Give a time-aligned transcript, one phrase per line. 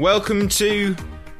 [0.00, 0.96] Welcome to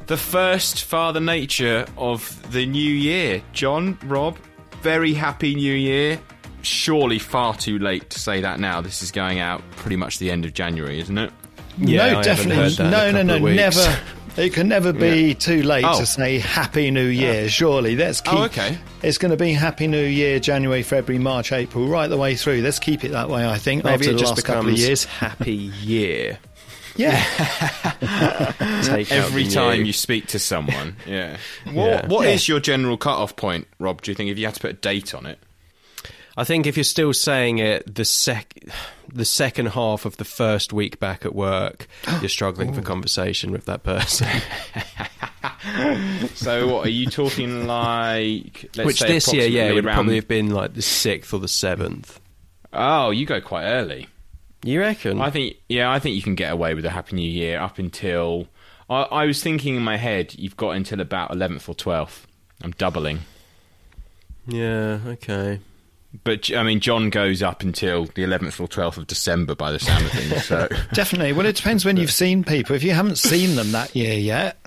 [0.07, 3.41] the first Father Nature of the new year.
[3.55, 4.37] John, Rob,
[4.83, 6.21] very happy new year.
[6.61, 8.83] Surely far too late to say that now.
[8.83, 11.33] This is going out pretty much the end of January, isn't it?
[11.79, 12.85] Yeah, no, I definitely.
[12.91, 13.99] No, no, no, never.
[14.37, 15.35] It can never be Yeah.
[15.35, 15.99] too late Oh.
[15.99, 17.49] to say Happy New Year.
[17.49, 18.39] Surely, let's oh, keep.
[18.39, 18.79] Oh, okay.
[19.03, 22.61] It's going to be Happy New Year, January, February, March, April, right the way through.
[22.63, 23.47] Let's keep it that way.
[23.47, 25.05] I think Maybe after it the just last couple of years.
[25.05, 25.53] happy
[25.83, 26.39] year.
[27.01, 28.53] Yeah,
[28.85, 29.87] Take Every time new.
[29.87, 31.37] you speak to someone, yeah.
[31.65, 32.07] What, Yeah.
[32.07, 32.35] what Yeah.
[32.35, 34.03] is your general cut-off point, Rob?
[34.03, 35.39] Do you think if you had to put a date on it?
[36.37, 38.55] I think if you're still saying it the sec,
[39.13, 41.87] the second half of the first week back at work,
[42.21, 44.29] you're struggling for conversation with that person.
[46.35, 48.71] So, what are you talking like?
[48.77, 51.33] Let's Which say this year, yeah, approximately would around- probably have been like the sixth
[51.35, 52.19] or the seventh.
[52.73, 54.09] Oh, you go quite early.
[54.63, 55.21] You reckon?
[55.21, 57.79] I think, yeah, I think you can get away with a Happy New Year up
[57.79, 58.47] until.
[58.91, 62.25] I, I was thinking in my head, you've got until about 11th or 12th.
[62.63, 63.21] I'm doubling.
[64.47, 64.99] yeah.
[65.07, 65.61] Okay.
[66.25, 69.79] But, I mean, John goes up until the 11th or 12th of December by the
[69.79, 70.45] sound of things.
[70.45, 71.33] So, definitely.
[71.33, 72.75] Well, it depends when you've seen people.
[72.75, 74.59] If you haven't seen them that year yet,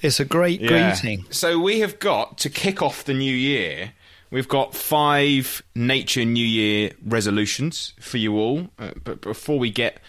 [0.00, 0.90] it's a great Yeah.
[0.90, 1.26] greeting.
[1.28, 3.92] So, we have got to kick off the new year.
[4.32, 8.68] We've got five Nature New Year resolutions for you all.
[8.78, 10.00] Uh, but before we get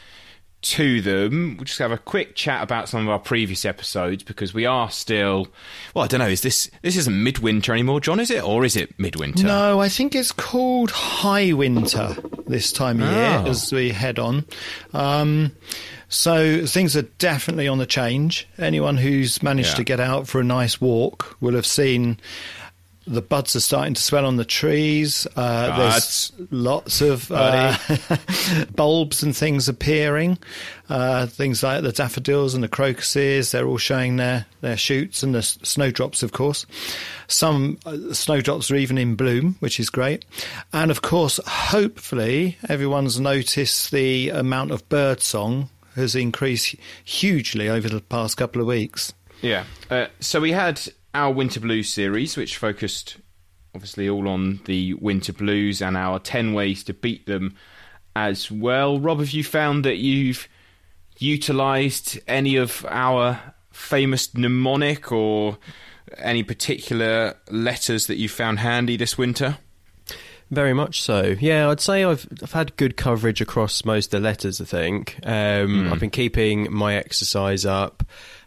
[0.62, 4.54] to them, we'll just have a quick chat about some of our previous episodes because
[4.54, 5.50] we are still.
[5.94, 6.28] Well, I don't know.
[6.30, 8.18] Is this this isn't midwinter anymore, John?
[8.22, 9.44] Is it, or is it midwinter?
[9.46, 12.16] No, I think it's called high winter
[12.48, 13.50] this time of year Oh.
[13.50, 14.46] as we head on.
[14.94, 15.52] Um,
[16.08, 18.48] so things are definitely on the change.
[18.58, 19.76] Anyone who's managed Yeah.
[19.76, 22.20] to get out for a nice walk will have seen
[23.06, 25.28] the buds are starting to swell on the trees.
[25.36, 27.78] Uh, there's lots of uh,
[28.76, 30.38] bulbs and things appearing.
[30.90, 35.34] Uh, things like the daffodils and the crocuses, they're all showing their, their shoots and
[35.34, 36.66] the s- snowdrops, of course.
[37.28, 40.26] Some uh, snowdrops are even in bloom, which is great.
[40.72, 47.90] And of course, hopefully, everyone's noticed the amount of bird song has increased hugely over
[47.90, 49.14] the past couple of weeks.
[49.42, 49.66] Yeah.
[49.90, 50.82] Uh, so we had
[51.14, 53.18] our Winter Blues series, which focused
[53.76, 57.56] obviously all on the Winter Blues and our 10 ways to beat them
[58.16, 59.00] as well.
[59.00, 60.48] Rob, have you found that you've
[61.18, 63.40] utilised any of our
[63.72, 65.58] famous mnemonic or
[66.18, 69.58] any particular letters that you found handy this winter?
[70.52, 71.36] Very much so.
[71.40, 74.62] Yeah, I'd say I've I've had good coverage across most of the letters.
[74.62, 78.04] I think um, I've been keeping my exercise up.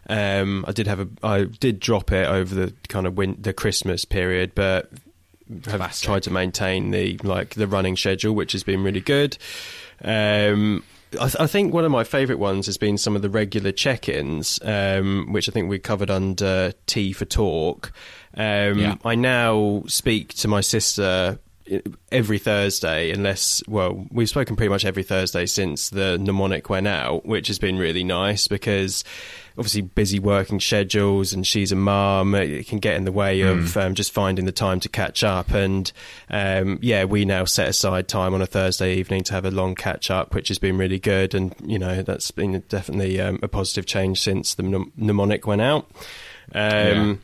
[0.09, 3.51] Um, I did have a I did drop it over the kind of win- the
[3.51, 4.89] Christmas period, but
[5.65, 6.05] have Classic.
[6.05, 9.37] tried to maintain the like the running schedule, which has been really good.
[10.03, 13.29] Um, I, th- I think one of my favourite ones has been some of the
[13.29, 17.91] regular check-ins, um, which I think we covered under T for Talk.
[18.33, 18.95] Um, Yeah.
[19.05, 21.39] I now speak to my sister
[22.11, 27.25] every Thursday, unless well, we've spoken pretty much every Thursday since the mnemonic went out,
[27.25, 29.03] which has been really nice because
[29.57, 33.75] obviously busy working schedules and she's a mum it can get in the way of
[33.75, 35.51] um, just finding the time to catch up.
[35.51, 35.91] And
[36.29, 39.73] um, yeah we now set aside time on a thursday evening to have a long
[39.73, 41.33] catch up which has been really good.
[41.33, 45.89] And you know that's been definitely um, a positive change since the mnemonic went out.
[46.53, 47.21] Um,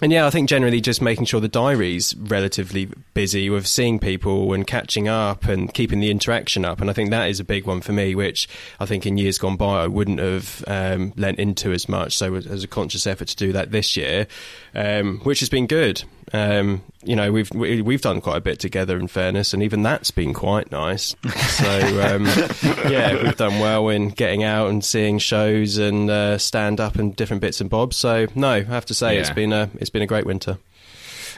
[0.00, 4.52] and yeah, I think generally just making sure the diary's relatively busy with seeing people
[4.52, 6.80] and catching up and keeping the interaction up.
[6.80, 8.48] And I think that is a big one for me, which
[8.78, 12.16] I think in years gone by I wouldn't have um, lent into as much.
[12.16, 14.28] So as a conscious effort to do that this year,
[14.74, 16.04] um, which has been good.
[16.32, 18.98] Um, you know, we've we, we've done quite a bit together.
[18.98, 21.14] In fairness, and even that's been quite nice.
[21.34, 22.26] So um,
[22.90, 27.14] yeah, we've done well in getting out and seeing shows and uh, stand up and
[27.16, 27.96] different bits and bobs.
[27.96, 29.34] So no, I have to say it's Yeah.
[29.34, 30.58] been a it's been a great winter.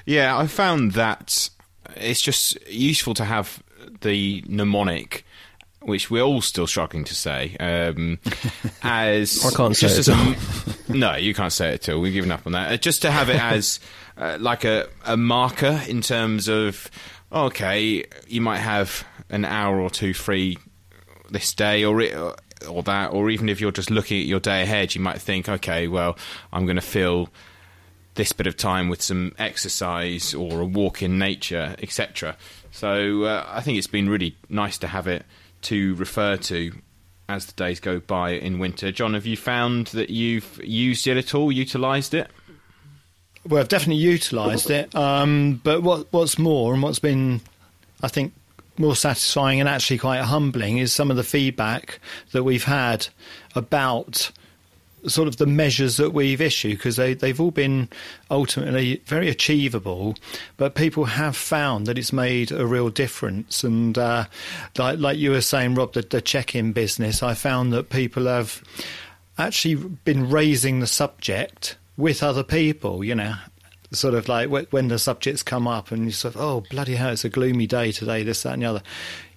[0.07, 1.51] Yeah, I found that
[1.97, 3.63] it's just useful to have
[4.01, 5.25] the mnemonic
[5.83, 7.57] which we're all still struggling to say.
[7.59, 8.19] Um,
[8.83, 12.01] as I can't say it a, no, you can't say it at all.
[12.01, 12.73] We've given up on that.
[12.73, 13.81] Uh, just to have it as
[14.17, 16.91] uh, like a, a marker in terms of
[17.33, 20.59] okay, you might have an hour or two free
[21.31, 22.03] this day, or
[22.69, 25.49] or that, or even if you're just looking at your day ahead, you might think,
[25.49, 26.17] okay, well,
[26.53, 27.31] I'm going to fill
[28.15, 32.37] this bit of time with some exercise or a walk in nature, etc.
[32.71, 35.25] So uh, I think it's been really nice to have it
[35.63, 36.73] to refer to
[37.29, 38.91] as the days go by in winter.
[38.91, 42.29] John, have you found that you've used it at all, utilised it?
[43.49, 44.95] Well, I've definitely utilised it.
[44.95, 47.41] Um, but what, what's more, and what's been,
[48.03, 48.35] I think,
[48.77, 52.01] more satisfying and actually quite humbling is some of the feedback
[52.33, 53.07] that we've had
[53.55, 54.33] about
[55.07, 57.89] sort of the measures that we've issued because they, they've all been
[58.31, 60.15] ultimately very achievable,
[60.57, 63.65] but people have found that it's made a real difference.
[63.65, 64.27] And uh,
[64.77, 68.27] like, like you were saying, Rob, the, the check in business, I found that people
[68.27, 68.63] have
[69.39, 73.35] actually been raising the subject with other people, you know.
[73.93, 77.11] Sort of like when the subjects come up and you sort of, oh, bloody hell,
[77.11, 78.83] it's a gloomy day today, this, that, and the other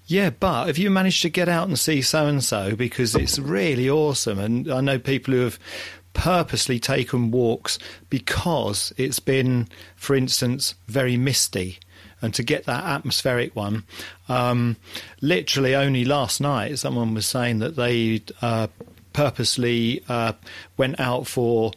[0.06, 3.40] yeah, but if you managed to get out and see so and so because it's
[3.40, 5.60] really awesome, and I know people who have
[6.14, 7.80] purposely taken walks
[8.10, 11.80] because it's been, for instance, very misty.
[12.22, 13.84] And to get that atmospheric one,
[14.30, 14.78] um,
[15.22, 18.68] literally only last night, someone was saying that they uh,
[19.13, 20.33] purposely uh,
[20.77, 21.71] went out for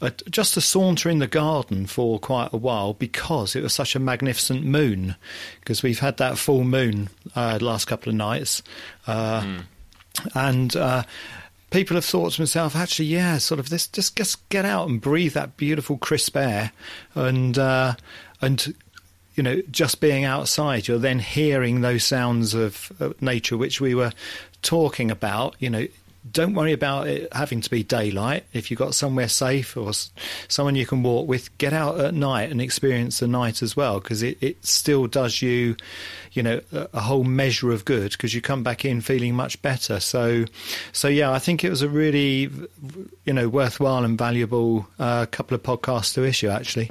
[0.00, 3.94] a, just a saunter in the garden for quite a while because it was such
[3.94, 5.16] a magnificent moon.
[5.60, 8.62] Because we've had that full moon uh, last couple of nights,
[9.06, 9.62] uh, mm.
[10.34, 11.04] and uh,
[11.70, 15.00] people have thought to themselves, actually, yeah, sort of this, just just get out and
[15.00, 16.72] breathe that beautiful crisp air,
[17.14, 17.94] and uh,
[18.40, 18.74] and
[19.34, 23.94] you know, just being outside, you're then hearing those sounds of, of nature, which we
[23.94, 24.12] were
[24.60, 25.56] talking about.
[25.58, 25.86] You know,
[26.30, 28.44] don't worry about it having to be daylight.
[28.52, 29.92] If you've got somewhere safe or
[30.48, 34.00] someone you can walk with, get out at night and experience the night as well,
[34.00, 35.76] because it, it still does you,
[36.32, 39.98] you know, a whole measure of good because you come back in feeling much better.
[40.00, 40.44] So,
[40.92, 42.50] so yeah, I think it was a really,
[43.24, 46.90] you know, worthwhile and valuable uh, couple of podcasts to issue actually.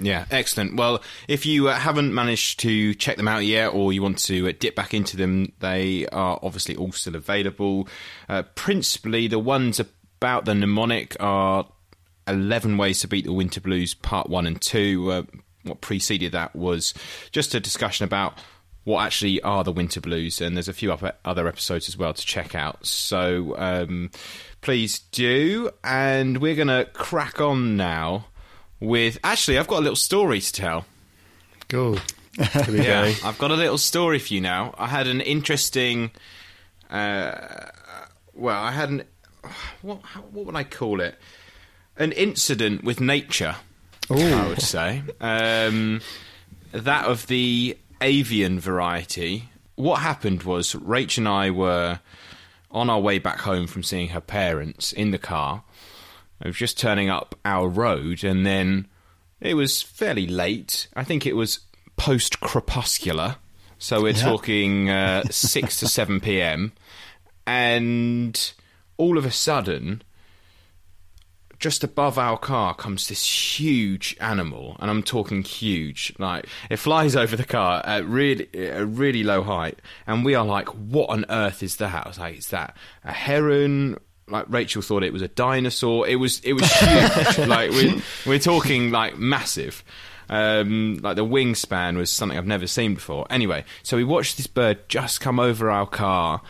[0.00, 0.76] Yeah, excellent.
[0.76, 4.48] Well, if you uh, haven't managed to check them out yet or you want to
[4.48, 7.88] uh, dip back into them, they are obviously all still available.
[8.28, 11.66] Uh, principally, the ones about the mnemonic are
[12.28, 15.10] 11 Ways to Beat the Winter Blues, Part 1 and 2.
[15.10, 15.22] Uh,
[15.64, 16.94] what preceded that was
[17.32, 18.38] just a discussion about
[18.84, 22.24] what actually are the winter blues, and there's a few other episodes as well to
[22.24, 22.86] check out.
[22.86, 24.10] So um,
[24.62, 28.28] please do, and we're going to crack on now
[28.80, 30.86] with actually, I've got a little story to tell.
[31.68, 31.98] Cool.
[32.70, 34.74] yeah, I've got a little story for you now.
[34.78, 36.10] I had an interesting.
[36.90, 37.32] Uh,
[38.34, 39.02] well, I had an.
[39.82, 39.98] What,
[40.32, 41.16] what would I call it?
[41.96, 43.56] An incident with nature.
[44.10, 44.34] Ooh.
[44.34, 46.00] I would say um,
[46.72, 49.50] that of the avian variety.
[49.74, 52.00] What happened was Rach and I were
[52.70, 55.62] on our way back home from seeing her parents in the car,
[56.40, 58.86] of just turning up our road, and then
[59.40, 60.88] it was fairly late.
[60.94, 61.60] I think it was
[61.96, 63.36] post crepuscular,
[63.78, 64.22] so we're yeah.
[64.22, 66.72] talking uh, six to seven p.m.
[67.46, 68.52] And
[68.98, 70.02] all of a sudden,
[71.58, 76.12] just above our car comes this huge animal, and I'm talking huge.
[76.18, 80.44] Like it flies over the car at really a really low height, and we are
[80.44, 83.98] like, "What on earth is that?" I was like, "Is that a heron?
[84.30, 86.06] Like Rachel thought it was a dinosaur.
[86.06, 87.38] It was it was huge.
[87.48, 89.84] like we're, we're talking like massive.
[90.30, 93.26] Um, like the wingspan was something I've never seen before.
[93.30, 96.42] Anyway, so we watched this bird just come over our car,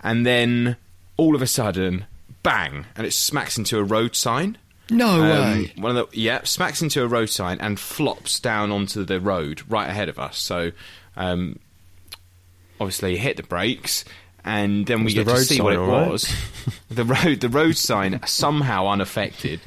[0.00, 0.76] and then
[1.16, 2.06] all of a sudden,
[2.42, 4.58] bang, and it smacks into a road sign.
[4.90, 5.72] No um, way.
[5.76, 9.62] One of the yeah, smacks into a road sign and flops down onto the road
[9.68, 10.36] right ahead of us.
[10.38, 10.72] So,
[11.16, 11.58] um,
[12.78, 14.04] obviously, hit the brakes
[14.44, 16.10] and then we get to see what it right?
[16.10, 16.34] was.
[16.90, 19.60] the road, the road sign somehow unaffected,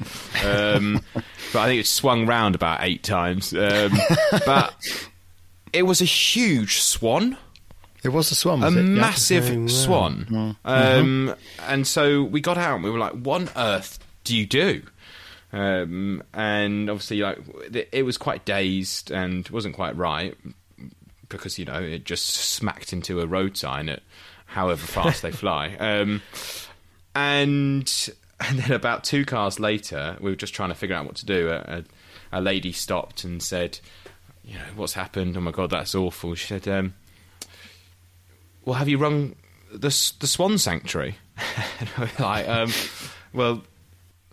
[0.44, 3.52] um, but I think it swung round about eight times.
[3.52, 3.92] Um,
[4.44, 4.74] but
[5.72, 7.36] it was a huge swan.
[8.02, 8.82] It was a swan, a it?
[8.82, 9.66] massive yeah.
[9.66, 10.26] swan.
[10.28, 10.68] Mm-hmm.
[10.68, 11.34] Um,
[11.66, 14.82] and so we got out and we were like, "What on earth do you do?"
[15.52, 17.38] Um, and obviously, like
[17.92, 20.36] it was quite dazed and wasn't quite right
[21.28, 24.02] because you know it just smacked into a road sign at
[24.46, 25.76] however fast they fly.
[25.80, 26.22] Um,
[27.14, 28.10] and
[28.40, 31.26] and then about two cars later, we were just trying to figure out what to
[31.26, 31.48] do.
[31.48, 31.84] A,
[32.32, 33.78] a, a lady stopped and said,
[34.44, 35.36] "You know what's happened?
[35.36, 36.94] Oh my god, that's awful." She said, um,
[38.64, 39.36] "Well, have you rung
[39.70, 41.16] the the Swan Sanctuary.
[42.18, 42.72] like, um,
[43.32, 43.62] well,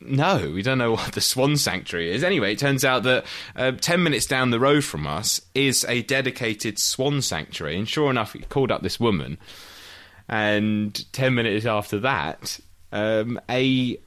[0.02, 2.24] no, we don't know what the Swan Sanctuary is.
[2.24, 6.02] Anyway, it turns out that uh, 10 minutes down the road from us is a
[6.04, 7.78] dedicated Swan Sanctuary.
[7.78, 9.38] And sure enough, he called up this woman.
[10.30, 12.60] And 10 minutes after that,
[12.92, 13.98] um, a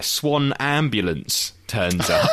[0.00, 2.30] Swan ambulance turns up.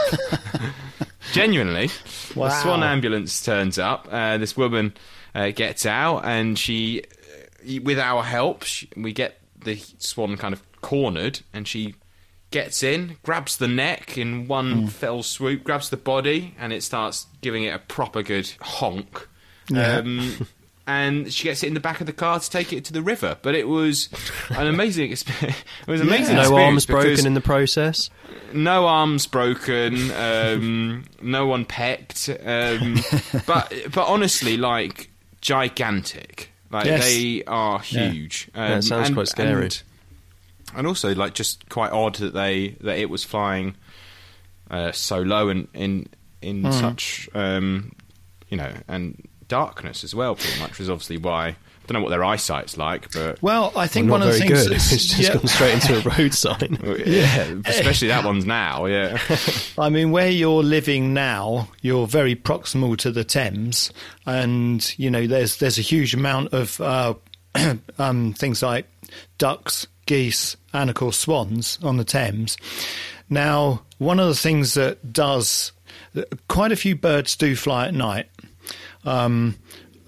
[1.31, 1.89] Genuinely.
[2.35, 2.47] Wow.
[2.47, 4.07] A Swan ambulance turns up.
[4.09, 4.93] Uh, this woman
[5.35, 10.53] uh, gets out, and she, uh, with our help, she, we get the Swan kind
[10.53, 11.95] of cornered, and she
[12.51, 14.89] gets in, grabs the neck in one mm.
[14.89, 19.27] fell swoop, grabs the body, and it starts giving it a proper good honk.
[19.69, 19.97] Yeah.
[19.97, 20.47] Um,
[20.89, 23.03] and she gets it in the back of the car to take it to the
[23.03, 23.37] river.
[23.43, 24.09] But it was
[24.49, 25.55] an amazing experience.
[25.87, 26.35] It was amazing.
[26.35, 26.43] Yeah.
[26.43, 28.09] No arms broken in the process.
[28.53, 30.11] No arms broken.
[30.11, 32.27] Um, no one pecked.
[32.43, 32.97] Um,
[33.45, 36.51] but but honestly, like gigantic.
[36.71, 37.03] Like yes.
[37.03, 38.49] they are huge.
[38.55, 38.63] Yeah.
[38.63, 39.63] Um, yeah, sounds and, quite scary.
[39.65, 39.83] And,
[40.75, 43.75] and also like just quite odd that they that it was flying
[44.71, 46.07] uh, so low and in
[46.41, 46.73] in mm.
[46.73, 47.91] such um,
[48.49, 50.35] you know and darkness as well.
[50.35, 51.47] Pretty much was obviously why.
[51.49, 54.39] I don't know what their eyesight's like, but well, I think well, one of the
[54.39, 54.71] things good.
[54.75, 55.33] it's just yeah.
[55.33, 56.77] gone straight into a road sign.
[57.05, 58.85] yeah, especially that one's now.
[58.85, 59.19] Yeah,
[59.77, 63.91] I mean, where you're living now, you're very proximal to the Thames,
[64.27, 67.15] and you know, there's there's a huge amount of uh,
[67.97, 68.85] um, things like
[69.39, 72.55] ducks, geese, and of course swans on the Thames.
[73.31, 75.71] Now, one of the things that does
[76.47, 78.27] quite a few birds do fly at night.
[79.09, 79.55] Um,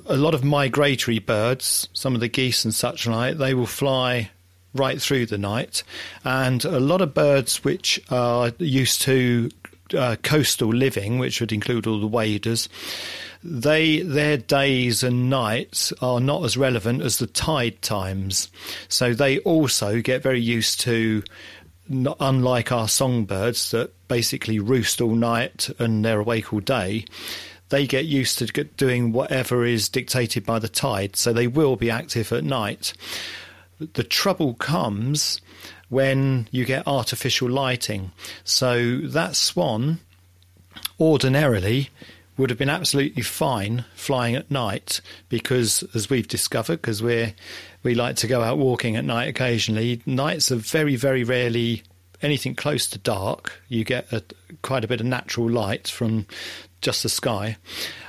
[0.05, 4.29] a lot of migratory birds, some of the geese and such like, they will fly
[4.73, 5.83] right through the night,
[6.23, 9.49] and a lot of birds which are used to
[9.97, 12.69] uh, coastal living, which would include all the waders,
[13.43, 18.49] they their days and nights are not as relevant as the tide times.
[18.87, 21.23] So they also get very used to
[21.89, 27.05] not, unlike our songbirds that basically roost all night and they're awake all day,
[27.71, 31.89] they get used to doing whatever is dictated by the tide, so they will be
[31.89, 32.93] active at night.
[33.79, 35.41] The trouble comes
[35.89, 38.11] when you get artificial lighting.
[38.43, 39.99] So that swan
[40.99, 41.89] ordinarily
[42.37, 47.33] would have been absolutely fine flying at night because, as we've discovered, because we're
[47.83, 50.01] we like to go out walking at night occasionally.
[50.05, 51.83] Nights are very, very rarely
[52.21, 53.61] anything close to dark.
[53.67, 54.23] You get a,
[54.61, 56.25] quite a bit of natural light from
[56.81, 57.57] just the sky,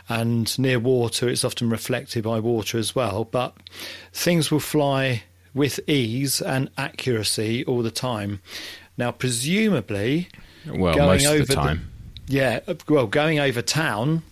[0.09, 3.25] and near water, it's often reflected by water as well.
[3.25, 3.55] But
[4.13, 5.23] things will fly
[5.55, 8.41] with ease and accuracy all the time.
[8.97, 10.29] Now, presumably,
[10.67, 11.91] well, going over the time.
[12.27, 14.23] The, yeah, well, going over town,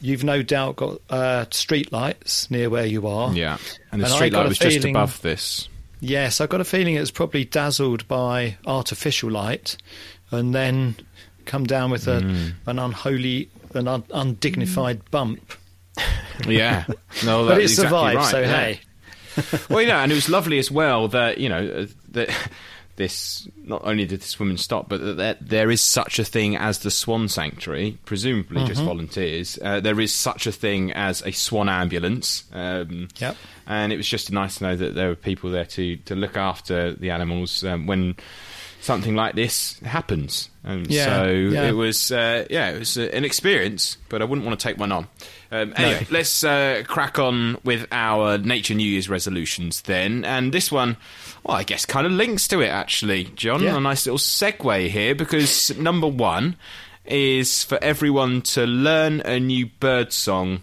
[0.00, 3.32] you've no doubt got uh, street lights near where you are.
[3.32, 3.58] Yeah,
[3.92, 5.68] and the and street light was feeling, just above this.
[6.00, 9.76] Yes, I've got a feeling it's probably dazzled by artificial light,
[10.30, 10.96] and then
[11.44, 12.52] come down with a, mm.
[12.66, 15.52] an unholy, an un- undignified bump.
[16.46, 16.86] Yeah,
[17.26, 18.16] no, but it exactly survived.
[18.16, 18.46] Right, so yeah.
[18.46, 18.80] hey.
[19.68, 22.30] well, you know, and it was lovely as well that you know uh, that
[23.00, 26.80] this not only did this woman stop, but that there is such a thing as
[26.80, 28.66] the Swan Sanctuary, presumably mm-hmm.
[28.66, 29.58] just volunteers.
[29.62, 32.44] Uh, there is such a thing as a Swan ambulance.
[32.52, 33.36] Um, yep.
[33.66, 36.36] And it was just nice to know that there were people there to to look
[36.36, 38.16] after the animals um, when
[38.80, 40.50] something like this happens.
[40.62, 41.68] And yeah, so yeah.
[41.68, 44.78] it was, uh, yeah, it was uh, an experience, but I wouldn't want to take
[44.78, 45.08] one on.
[45.52, 46.16] Um, anyway, no.
[46.16, 50.24] let's uh, crack on with our Nature New Year's resolutions then.
[50.24, 50.96] And this one,
[51.44, 53.62] well, I guess kind of links to it actually, John.
[53.62, 53.76] Yeah.
[53.76, 56.56] A nice little segue here because number one
[57.04, 60.62] is for everyone to learn a new bird song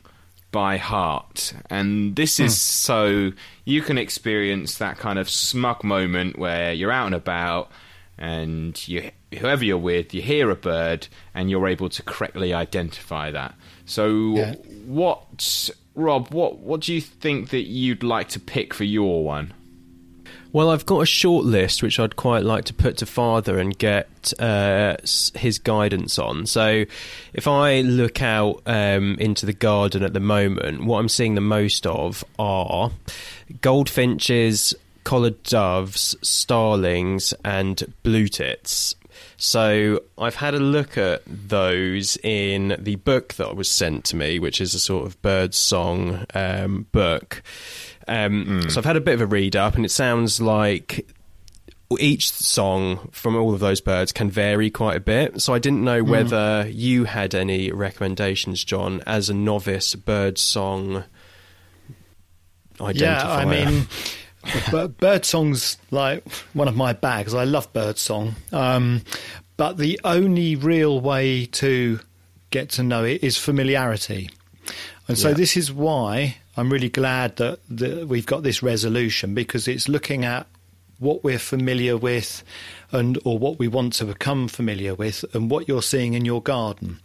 [0.52, 1.54] by heart.
[1.70, 2.58] And this is hmm.
[2.58, 3.32] so
[3.66, 7.70] you can experience that kind of smug moment where you're out and about
[8.18, 13.30] and you whoever you're with, you hear a bird and you're able to correctly identify
[13.32, 13.56] that.
[13.88, 14.54] So yeah.
[14.86, 19.54] what Rob, what what do you think that you'd like to pick for your one?
[20.54, 23.78] Well, I've got a short list which I'd quite like to put to Father and
[23.78, 24.96] get uh,
[25.36, 26.46] his guidance on.
[26.46, 26.86] So,
[27.34, 31.42] if I look out um, into the garden at the moment, what I'm seeing the
[31.42, 32.92] most of are
[33.62, 38.96] goldfinches, collared doves, starlings, and blue tits.
[39.38, 44.40] So I've had a look at those in the book that was sent to me,
[44.40, 47.44] which is a sort of bird song um, book.
[48.08, 48.72] Um, mm.
[48.72, 51.08] So I've had a bit of a read up, and it sounds like
[52.00, 55.40] each song from all of those birds can vary quite a bit.
[55.40, 56.10] So I didn't know mm.
[56.10, 61.04] whether you had any recommendations, John, as a novice bird song
[62.80, 63.00] identifier.
[63.02, 63.88] Yeah, I mean.
[64.72, 67.34] But bird song's like one of my bags.
[67.34, 69.02] I love bird song, um,
[69.56, 72.00] but the only real way to
[72.50, 74.30] get to know it is familiarity,
[75.08, 75.34] and so yeah.
[75.36, 80.26] this is why I'm really glad that, that we've got this resolution because it's looking
[80.26, 80.48] at
[81.00, 82.44] what we're familiar with
[82.92, 86.42] and or what we want to become familiar with and what you're seeing in your
[86.42, 87.00] garden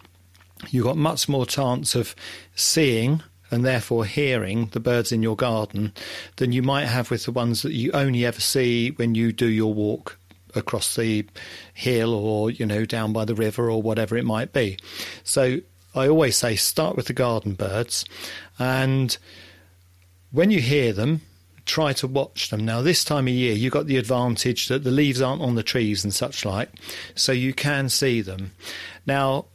[0.71, 2.15] you've got much more chance of
[2.55, 3.23] seeing
[3.53, 5.93] and therefore hearing the birds in your garden
[6.37, 9.47] than you might have with the ones that you only ever see when you do
[9.47, 10.19] your walk
[10.55, 11.25] across the
[11.75, 14.77] hill or you know down by the river or whatever it might be.
[15.23, 15.59] So
[15.95, 18.07] i always say start with the garden birds
[18.59, 19.19] and
[20.31, 21.21] when you hear them
[21.67, 22.65] try to watch them.
[22.65, 25.63] Now this time of year you've got the advantage that the leaves aren't on the
[25.63, 26.71] trees and such like
[27.15, 28.53] so you can see them.
[29.07, 29.47] Now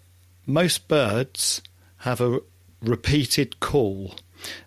[0.46, 1.62] most birds
[1.98, 2.40] have a
[2.82, 4.16] repeated call.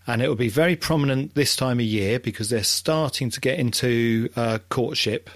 [0.06, 3.58] And it will be very prominent this time of year because they're starting to get
[3.58, 5.30] into uh, courtship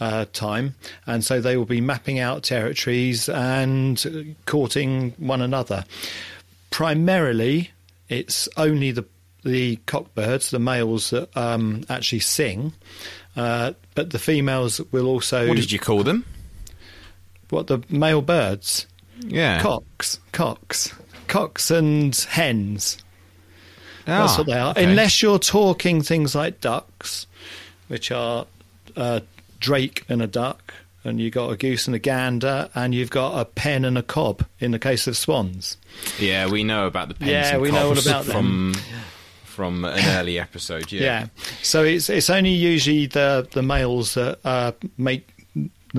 [0.00, 0.74] uh, time,
[1.06, 5.84] and so they will be mapping out territories and courting one another.
[6.70, 7.72] Primarily,
[8.08, 9.04] it's only the
[9.44, 12.72] the cockbirds, the males that um, actually sing,
[13.36, 15.48] uh, but the females will also.
[15.48, 16.24] What did you call them?
[17.50, 18.86] What the male birds?
[19.20, 20.94] Yeah, cocks, cocks
[21.28, 22.98] cocks and hens.
[24.06, 24.70] Ah, That's what they are.
[24.70, 24.84] Okay.
[24.84, 27.26] Unless you're talking things like ducks,
[27.88, 28.46] which are
[28.96, 29.22] a
[29.60, 30.72] drake and a duck,
[31.04, 34.02] and you've got a goose and a gander, and you've got a pen and a
[34.02, 35.76] cob in the case of swans.
[36.18, 37.30] Yeah, we know about the pens.
[37.30, 38.82] Yeah, we know all about from them.
[39.44, 40.90] from an early episode.
[40.90, 41.02] Yeah.
[41.02, 41.26] yeah.
[41.62, 45.37] So it's it's only usually the the males that uh, make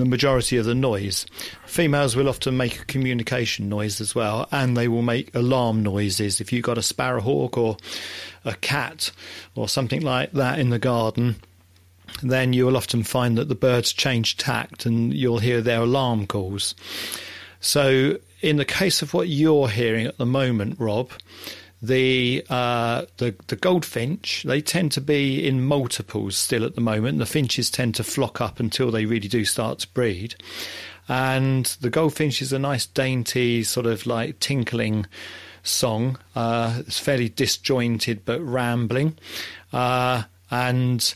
[0.00, 1.26] the majority of the noise.
[1.66, 6.40] Females will often make a communication noise as well, and they will make alarm noises.
[6.40, 7.76] If you've got a sparrowhawk or
[8.44, 9.12] a cat
[9.54, 11.36] or something like that in the garden,
[12.22, 16.26] then you will often find that the birds change tact and you'll hear their alarm
[16.26, 16.74] calls.
[17.60, 21.10] So, in the case of what you're hearing at the moment, Rob,
[21.82, 27.18] the uh, the the goldfinch they tend to be in multiples still at the moment.
[27.18, 30.34] The finches tend to flock up until they really do start to breed,
[31.08, 35.06] and the goldfinch is a nice dainty sort of like tinkling
[35.62, 36.18] song.
[36.34, 39.16] Uh, it's fairly disjointed but rambling,
[39.72, 41.14] uh, and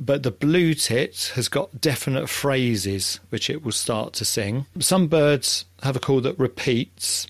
[0.00, 4.66] but the blue tit has got definite phrases which it will start to sing.
[4.78, 7.26] Some birds have a call that repeats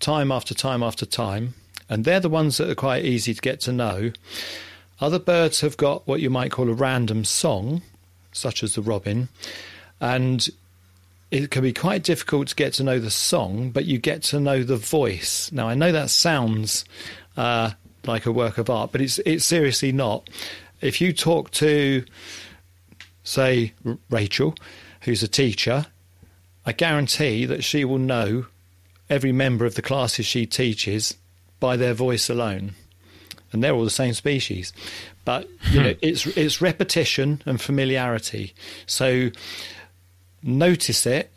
[0.00, 1.54] time after time after time
[1.88, 4.12] and they're the ones that are quite easy to get to know.
[5.00, 7.82] Other birds have got what you might call a random song,
[8.32, 9.28] such as the robin,
[10.00, 10.48] and
[11.30, 14.38] it can be quite difficult to get to know the song, but you get to
[14.38, 15.50] know the voice.
[15.50, 16.84] Now, I know that sounds
[17.36, 17.72] uh,
[18.06, 20.30] like a work of art, but it's it's seriously not.
[20.80, 22.04] If you talk to,
[23.24, 23.72] say,
[24.10, 24.54] Rachel,
[25.02, 25.86] who's a teacher,
[26.66, 28.46] I guarantee that she will know
[29.10, 31.16] every member of the classes she teaches
[31.64, 32.72] by their voice alone.
[33.50, 34.74] And they're all the same species.
[35.24, 38.52] But you know, it's it's repetition and familiarity.
[38.84, 39.30] So
[40.42, 41.30] notice it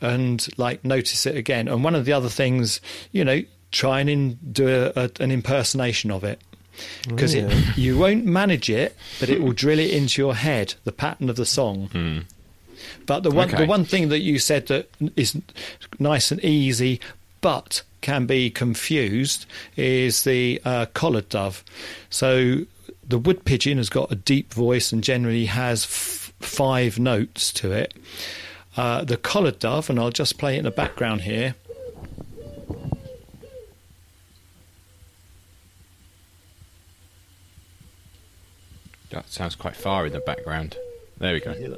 [0.00, 1.66] and like notice it again.
[1.66, 3.42] And one of the other things, you know,
[3.72, 6.40] try and in, do a, a, an impersonation of it
[7.08, 7.48] because yeah.
[7.74, 11.34] you won't manage it, but it will drill it into your head the pattern of
[11.34, 11.88] the song.
[11.88, 12.18] Hmm.
[13.06, 13.64] But the one okay.
[13.64, 15.36] the one thing that you said that is
[15.98, 17.00] nice and easy,
[17.42, 19.44] but can be confused
[19.76, 21.62] is the uh, collared dove.
[22.08, 22.60] So
[23.06, 27.72] the wood pigeon has got a deep voice and generally has f- five notes to
[27.72, 27.94] it.
[28.76, 31.54] Uh, the collared dove, and I'll just play it in the background here.
[39.10, 40.74] That sounds quite far in the background.
[41.18, 41.76] There we go.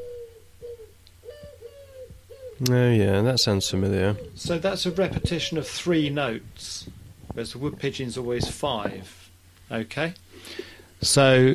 [2.71, 4.17] Oh, yeah, that sounds familiar.
[4.35, 6.89] So that's a repetition of three notes,
[7.33, 9.31] whereas the wood pigeon's always five.
[9.71, 10.15] Okay?
[11.03, 11.55] So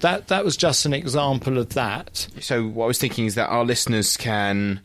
[0.00, 2.28] that that was just an example of that.
[2.40, 4.80] So what I was thinking is that our listeners can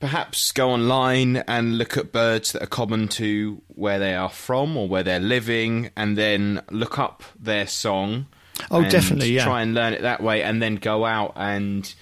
[0.00, 4.76] perhaps go online and look at birds that are common to where they are from
[4.76, 8.26] or where they're living, and then look up their song.
[8.70, 9.44] Oh, definitely, yeah.
[9.44, 11.92] Try and learn it that way, and then go out and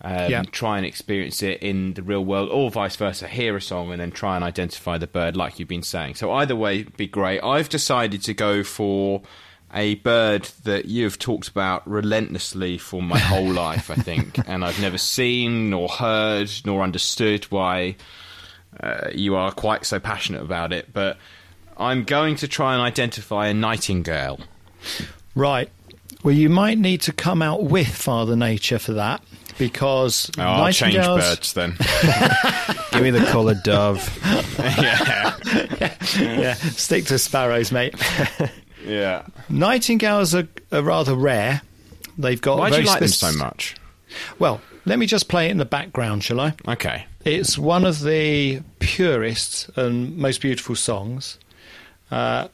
[0.00, 0.42] um, yeah.
[0.42, 3.26] try and experience it in the real world, or vice versa.
[3.26, 6.14] Hear a song and then try and identify the bird, like you've been saying.
[6.14, 7.40] So either way, be great.
[7.40, 9.22] I've decided to go for
[9.74, 14.80] a bird that you've talked about relentlessly for my whole life, I think, and I've
[14.80, 17.96] never seen nor heard nor understood why
[18.80, 20.92] uh, you are quite so passionate about it.
[20.92, 21.18] But
[21.76, 24.40] I'm going to try and identify a nightingale.
[25.34, 25.70] Right.
[26.22, 29.22] Well, you might need to come out with Father Nature for that
[29.58, 31.72] because oh, I'll change birds then.
[32.92, 34.08] Give me the collared dove.
[34.58, 35.36] yeah.
[36.18, 37.94] yeah, stick to sparrows, mate.
[38.86, 39.26] yeah.
[39.48, 41.62] Nightingales are, are rather rare.
[42.16, 42.58] They've got.
[42.58, 43.76] Why do you like spec- them so much?
[44.38, 46.54] Well, let me just play it in the background, shall I?
[46.66, 47.04] Okay.
[47.24, 51.38] It's one of the purest and most beautiful songs.
[52.10, 52.48] Uh,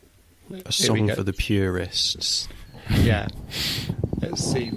[0.64, 2.48] A song for the purists.
[2.90, 3.28] Yeah.
[4.20, 4.72] Let's see.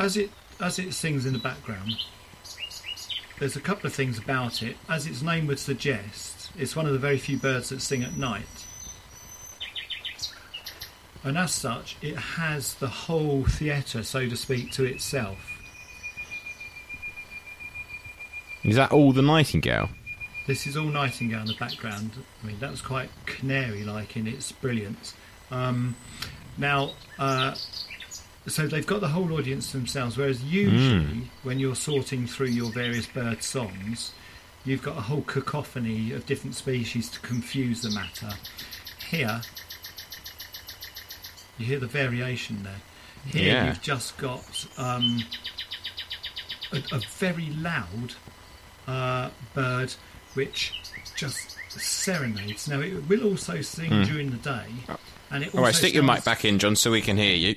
[0.00, 1.96] As it as it sings in the background,
[3.38, 4.76] there's a couple of things about it.
[4.88, 8.16] As its name would suggest, it's one of the very few birds that sing at
[8.16, 8.66] night.
[11.22, 15.38] And as such, it has the whole theatre, so to speak, to itself.
[18.64, 19.90] Is that all the nightingale?
[20.46, 22.10] This is all nightingale in the background.
[22.42, 25.14] I mean, that was quite canary-like in its brilliance.
[25.50, 25.94] Um,
[26.56, 27.54] now, uh,
[28.46, 30.16] so they've got the whole audience to themselves.
[30.16, 31.26] Whereas usually, mm.
[31.42, 34.12] when you're sorting through your various bird songs,
[34.64, 38.30] you've got a whole cacophony of different species to confuse the matter.
[39.08, 39.42] Here,
[41.58, 42.80] you hear the variation there.
[43.26, 43.66] Here, yeah.
[43.68, 45.22] you've just got um,
[46.72, 48.14] a, a, very loud
[48.88, 49.92] uh, bird
[50.32, 50.72] which
[51.16, 52.66] just serenades.
[52.66, 54.06] Now, it will also sing mm.
[54.06, 54.66] during the day.
[55.30, 57.56] And it All right, stick your mic back in, John, so we can hear you.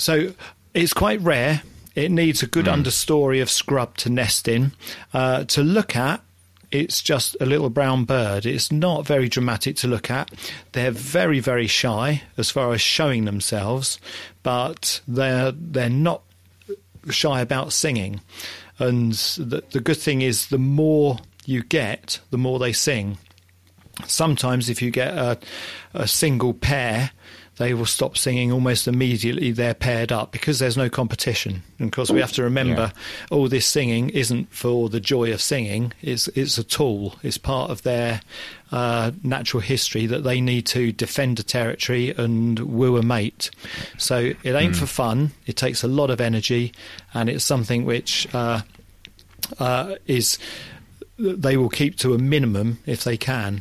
[0.00, 0.32] So
[0.74, 1.62] it's quite rare.
[1.94, 2.82] It needs a good mm.
[2.82, 4.72] understory of scrub to nest in.
[5.12, 6.22] Uh, to look at,
[6.70, 8.46] it's just a little brown bird.
[8.46, 10.30] It's not very dramatic to look at.
[10.72, 13.98] They're very, very shy as far as showing themselves,
[14.42, 16.22] but they're they're not
[17.10, 18.20] shy about singing.
[18.78, 23.18] And the, the good thing is, the more you get, the more they sing.
[24.06, 25.38] Sometimes, if you get a,
[25.92, 27.10] a single pair,
[27.60, 29.52] they will stop singing almost immediately.
[29.52, 31.62] They're paired up because there's no competition.
[31.78, 33.36] And of course, we have to remember yeah.
[33.36, 35.92] all this singing isn't for the joy of singing.
[36.00, 37.16] It's it's a tool.
[37.22, 38.22] It's part of their
[38.72, 43.50] uh, natural history that they need to defend a territory and woo a mate.
[43.98, 44.78] So it ain't mm.
[44.80, 45.32] for fun.
[45.44, 46.72] It takes a lot of energy,
[47.12, 48.62] and it's something which uh,
[49.58, 50.38] uh, is
[51.18, 53.60] they will keep to a minimum if they can.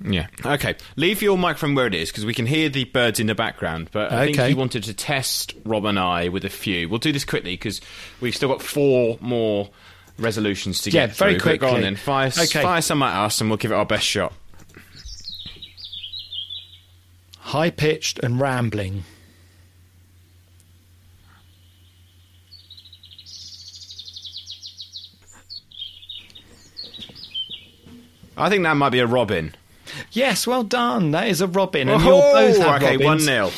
[0.00, 0.28] Yeah.
[0.44, 0.76] Okay.
[0.96, 3.88] Leave your microphone where it is because we can hear the birds in the background.
[3.92, 4.32] But I okay.
[4.34, 6.88] think you wanted to test Rob and I with a few.
[6.88, 7.80] We'll do this quickly because
[8.20, 9.70] we've still got four more
[10.18, 11.40] resolutions to yeah, get very through.
[11.40, 11.68] quickly.
[11.68, 11.96] Go on then.
[11.96, 12.62] Fire, okay.
[12.62, 14.32] fire some at us and we'll give it our best shot.
[17.38, 19.04] High pitched and rambling.
[28.36, 29.54] I think that might be a robin.
[30.12, 31.12] Yes, well done.
[31.12, 33.04] That is a robin, and oh, you'll both have okay, robins.
[33.04, 33.52] one nil.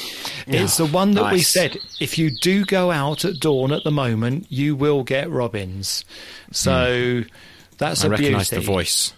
[0.47, 1.33] It's the one that nice.
[1.33, 1.79] we said.
[2.01, 6.05] If you do go out at dawn at the moment, you will get robins.
[6.51, 7.31] So mm.
[7.79, 9.13] that's I a recognise the voice.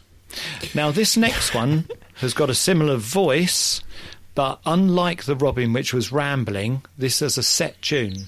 [0.75, 3.83] Now this next one has got a similar voice,
[4.35, 8.27] but unlike the robin, which was rambling, this has a set tune.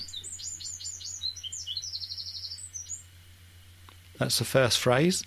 [4.18, 5.24] That's the first phrase.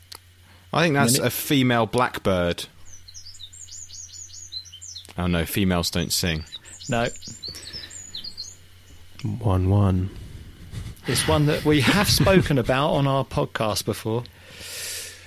[0.74, 2.66] I think that's a female blackbird.
[5.18, 6.44] Oh no, females don't sing.
[6.90, 7.08] No.
[9.40, 10.10] One one.
[11.08, 14.24] It's one that we have spoken about on our podcast before.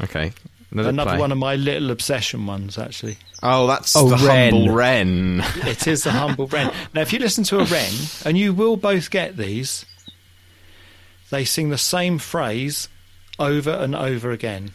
[0.02, 0.32] Okay.
[0.70, 3.16] Another, Another one of my little obsession ones, actually.
[3.42, 4.52] Oh, that's oh, the wren.
[4.52, 5.42] humble wren.
[5.66, 6.72] it is the humble wren.
[6.94, 7.92] Now, if you listen to a wren,
[8.24, 9.84] and you will both get these,
[11.30, 12.88] they sing the same phrase
[13.38, 14.72] over and over again.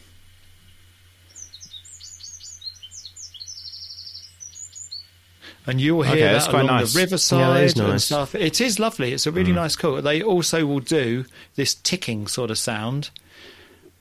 [5.66, 6.92] And you'll hear okay, that along nice.
[6.92, 8.34] the riverside yeah, and stuff.
[8.36, 9.12] It is lovely.
[9.12, 9.56] It's a really mm.
[9.56, 10.00] nice call.
[10.00, 11.24] They also will do
[11.56, 13.10] this ticking sort of sound,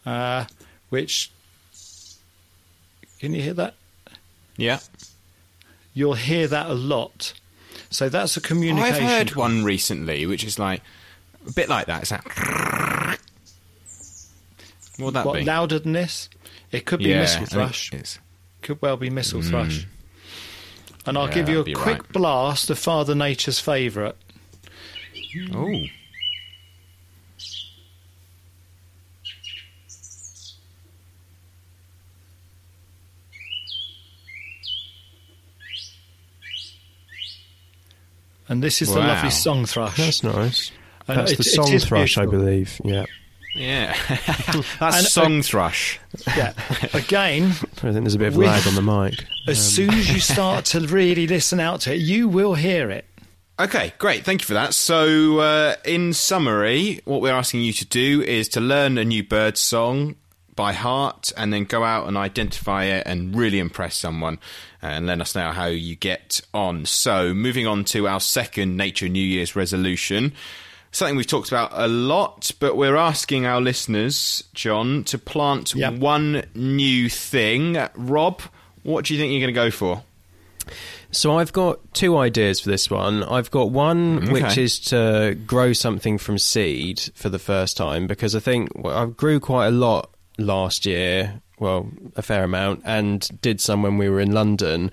[0.06, 0.46] uh,
[0.90, 1.32] which
[3.20, 3.74] can you hear that?
[4.58, 4.80] Yeah,
[5.96, 7.34] you'll hear that a lot.
[7.90, 8.94] So that's a communication.
[8.94, 10.82] I've heard one recently, which is like
[11.48, 12.04] a bit like that.
[12.04, 12.26] It's like
[14.98, 15.44] what would that what, be?
[15.44, 16.30] Louder than this?
[16.72, 17.92] It could be yeah, mistle thrush.
[17.92, 18.20] It
[18.62, 19.50] Could well be mistle mm.
[19.50, 19.88] thrush.
[21.06, 22.12] And I'll yeah, give you a quick right.
[22.12, 24.16] blast of Father Nature's favourite.
[25.54, 25.82] Oh.
[38.48, 38.96] And this is wow.
[38.96, 39.98] the lovely song thrush.
[39.98, 40.72] That's nice.
[41.08, 42.24] And That's it, the song thrush, beautiful.
[42.24, 42.82] I believe.
[42.84, 43.06] Yeah.
[43.56, 43.96] Yeah,
[44.80, 45.98] that's and, song uh, thrush.
[46.36, 46.54] Yeah,
[46.94, 49.26] again, I think there's a bit of lag on the mic.
[49.48, 49.64] As um.
[49.64, 53.06] soon as you start to really listen out to it, you will hear it.
[53.58, 54.26] Okay, great.
[54.26, 54.74] Thank you for that.
[54.74, 59.24] So, uh, in summary, what we're asking you to do is to learn a new
[59.24, 60.16] bird song
[60.58, 64.40] by heart and then go out and identify it and really impress someone
[64.82, 66.86] and let us know how you get on.
[66.86, 70.34] So, moving on to our second Nature New Year's resolution.
[70.96, 75.96] Something we've talked about a lot, but we're asking our listeners, John, to plant yep.
[75.96, 77.78] one new thing.
[77.96, 78.42] Rob,
[78.84, 80.04] what do you think you're going to go for?
[81.12, 83.24] So I've got two ideas for this one.
[83.24, 84.32] I've got one mm, okay.
[84.32, 89.08] which is to grow something from seed for the first time because I think I
[89.08, 94.08] grew quite a lot last year, well, a fair amount, and did some when we
[94.08, 94.92] were in London.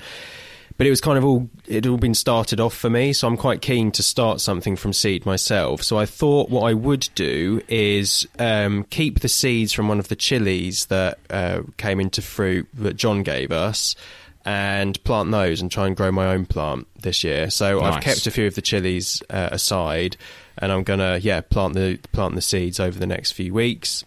[0.77, 3.37] But it was kind of all it all been started off for me, so I'm
[3.37, 5.83] quite keen to start something from seed myself.
[5.83, 10.09] So I thought what I would do is um, keep the seeds from one of
[10.09, 13.95] the chilies that uh, came into fruit that John gave us
[14.45, 17.51] and plant those and try and grow my own plant this year.
[17.51, 17.95] So nice.
[17.95, 20.17] I've kept a few of the chilies uh, aside,
[20.59, 24.05] and I'm gonna yeah plant the plant the seeds over the next few weeks.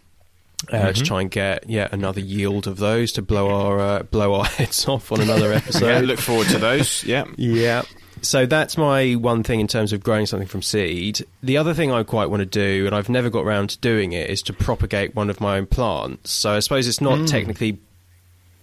[0.72, 0.94] Uh, mm-hmm.
[0.94, 4.46] To try and get yeah another yield of those to blow our uh, blow our
[4.58, 5.86] heads off on another episode.
[5.86, 7.04] yeah, look forward to those.
[7.04, 7.84] Yeah, yeah.
[8.22, 11.26] So that's my one thing in terms of growing something from seed.
[11.44, 14.14] The other thing I quite want to do, and I've never got around to doing
[14.14, 16.32] it, is to propagate one of my own plants.
[16.32, 17.28] So I suppose it's not mm.
[17.28, 17.80] technically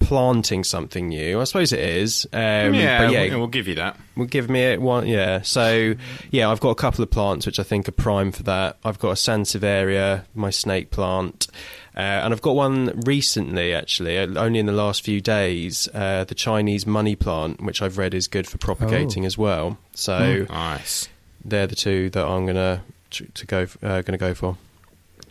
[0.00, 1.40] planting something new.
[1.40, 2.26] I suppose it is.
[2.32, 3.96] Um, yeah, yeah, we'll, we'll give you that.
[4.16, 5.06] We'll give me one.
[5.06, 5.42] Yeah.
[5.42, 5.94] So
[6.30, 8.78] yeah, I've got a couple of plants which I think are prime for that.
[8.84, 11.46] I've got a sansevieria, my snake plant.
[11.94, 16.24] Uh, and I've got one recently, actually, uh, only in the last few days, uh,
[16.24, 19.26] the Chinese money plant, which I've read is good for propagating oh.
[19.26, 19.78] as well.
[19.94, 21.08] So oh, nice.
[21.44, 24.56] They're the two that I'm gonna to go uh, gonna go for.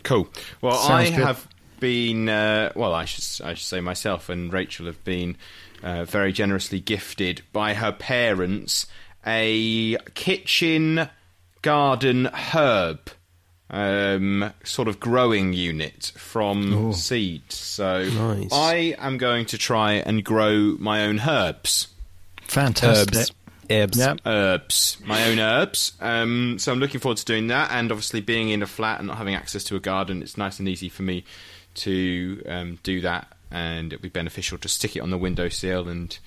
[0.04, 0.28] Cool.
[0.62, 1.26] Well, Sounds I good.
[1.26, 1.48] have
[1.80, 5.38] been uh, well, I should I should say myself and Rachel have been
[5.82, 8.86] uh, very generously gifted by her parents
[9.26, 11.10] a kitchen
[11.62, 13.12] garden herb
[13.72, 16.94] um, sort of growing unit from Ooh.
[16.94, 17.52] seed.
[17.52, 18.50] So nice.
[18.52, 21.88] I am going to try and grow my own herbs.
[22.44, 23.16] Fantastic.
[23.16, 23.32] Herbs.
[23.70, 23.98] Herbs.
[23.98, 24.20] Yep.
[24.26, 24.98] Herbs.
[25.06, 25.94] My own herbs.
[26.02, 27.72] Um, so I'm looking forward to doing that.
[27.72, 30.60] And obviously, being in a flat and not having access to a garden, it's nice
[30.60, 31.24] and easy for me
[31.74, 36.20] to um, do that, and it'll be beneficial to stick it on the windowsill and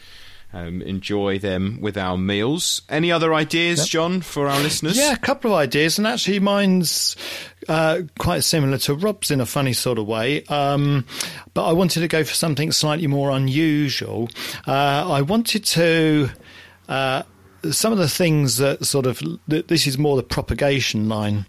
[0.54, 2.82] um, enjoy them with our meals.
[2.88, 3.88] Any other ideas, yep.
[3.88, 4.96] John, for our listeners?
[4.96, 7.16] Yeah, a couple of ideas, and actually mine's
[7.68, 10.44] uh, quite similar to Rob's in a funny sort of way.
[10.44, 11.06] Um,
[11.54, 14.28] but I wanted to go for something slightly more unusual.
[14.66, 16.30] Uh, I wanted to.
[16.88, 17.22] Uh,
[17.70, 21.46] some of the things that sort of this is more the propagation line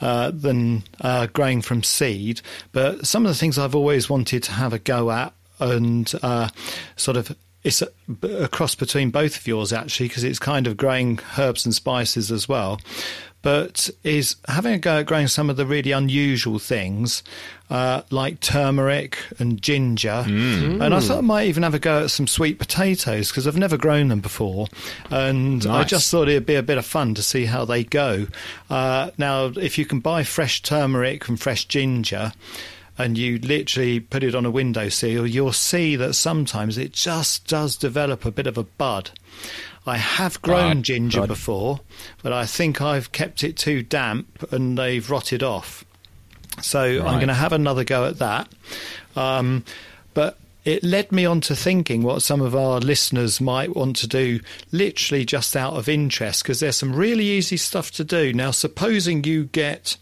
[0.00, 2.40] uh, than uh, growing from seed.
[2.72, 6.48] But some of the things I've always wanted to have a go at and uh,
[6.96, 7.88] sort of it's a,
[8.22, 12.32] a, cross between both of yours actually because it's kind of growing herbs and spices
[12.32, 12.80] as well
[13.42, 17.22] but is having a go at growing some of the really unusual things
[17.70, 20.24] uh, like turmeric and ginger.
[20.26, 20.82] Mm.
[20.84, 23.56] And I thought I might even have a go at some sweet potatoes because I've
[23.56, 24.66] never grown them before.
[25.08, 25.84] And nice.
[25.84, 28.26] I just thought it'd be a bit of fun to see how they go.
[28.68, 32.32] Uh, now, if you can buy fresh turmeric and fresh ginger,
[33.00, 37.76] and you literally put it on a windowsill, you'll see that sometimes it just does
[37.76, 39.10] develop a bit of a bud.
[39.86, 41.80] I have grown ginger before,
[42.22, 45.84] but I think I've kept it too damp and they've rotted off.
[46.60, 47.06] So right.
[47.06, 48.48] I'm going to have another go at that.
[49.16, 49.64] Um,
[50.12, 54.06] but it led me on to thinking what some of our listeners might want to
[54.06, 54.40] do
[54.72, 58.34] literally just out of interest because there's some really easy stuff to do.
[58.34, 59.96] Now, supposing you get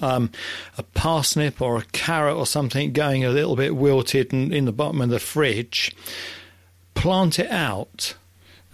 [0.00, 0.30] um,
[0.78, 4.72] a parsnip or a carrot or something going a little bit wilted and in the
[4.72, 5.94] bottom of the fridge,
[6.94, 8.14] plant it out.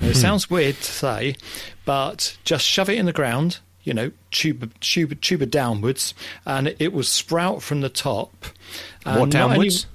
[0.00, 0.12] It hmm.
[0.12, 1.36] sounds weird to say,
[1.84, 6.12] but just shove it in the ground you know, tuber, tuber, tuber downwards,
[6.44, 8.46] and it, will sprout from the top.
[9.04, 9.86] what downwards?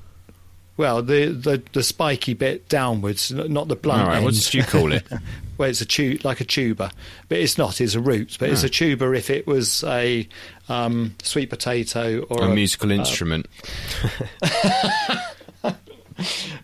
[0.77, 4.03] Well, the, the the spiky bit downwards, not the blunt.
[4.03, 5.05] All right, what did you call it?
[5.61, 6.89] well, it's a tu- like a tuber,
[7.29, 7.79] but it's not.
[7.79, 8.51] It's a root, but oh.
[8.51, 10.27] it's a tuber if it was a
[10.69, 13.45] um, sweet potato or a, a musical uh, instrument.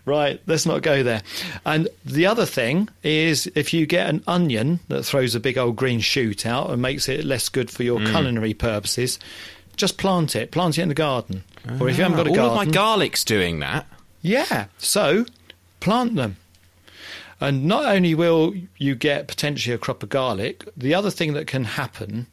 [0.04, 1.22] right, let's not go there.
[1.64, 5.76] And the other thing is if you get an onion that throws a big old
[5.76, 8.10] green shoot out and makes it less good for your mm.
[8.10, 9.20] culinary purposes,
[9.76, 10.50] just plant it.
[10.50, 11.44] Plant it in the garden.
[11.78, 12.40] or if you haven't got a all garden.
[12.40, 13.86] All of my garlic's doing that.
[14.22, 14.66] Yeah.
[14.78, 15.24] So
[15.78, 16.36] plant them.
[17.40, 21.46] And not only will you get potentially a crop of garlic, the other thing that
[21.46, 22.26] can happen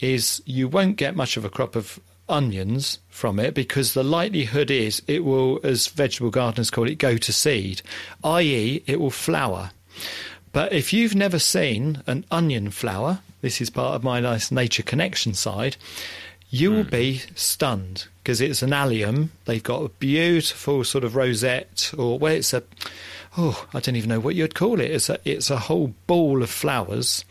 [0.00, 1.98] is you won't get much of a crop of
[2.28, 7.16] onions from it because the likelihood is it will, as vegetable gardeners call it, go
[7.16, 7.82] to seed,
[8.22, 9.70] i.e., it will flower.
[10.52, 14.82] But if you've never seen an onion flower, this is part of my nice nature
[14.82, 15.76] connection side,
[16.50, 16.90] you will hmm.
[16.90, 19.32] be stunned because it's an allium.
[19.46, 22.62] They've got a beautiful sort of rosette, or well, it's a
[23.36, 24.90] oh, I don't even know what you'd call it.
[24.90, 27.24] It's a it's a whole ball of flowers.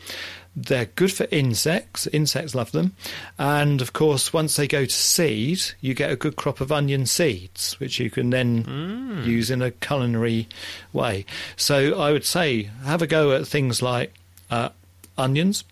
[0.53, 2.07] They're good for insects.
[2.07, 2.93] Insects love them.
[3.39, 7.05] And of course, once they go to seed, you get a good crop of onion
[7.05, 9.25] seeds, which you can then mm.
[9.25, 10.49] use in a culinary
[10.91, 11.25] way.
[11.55, 14.13] So I would say have a go at things like
[14.49, 14.69] uh,
[15.17, 15.63] onions.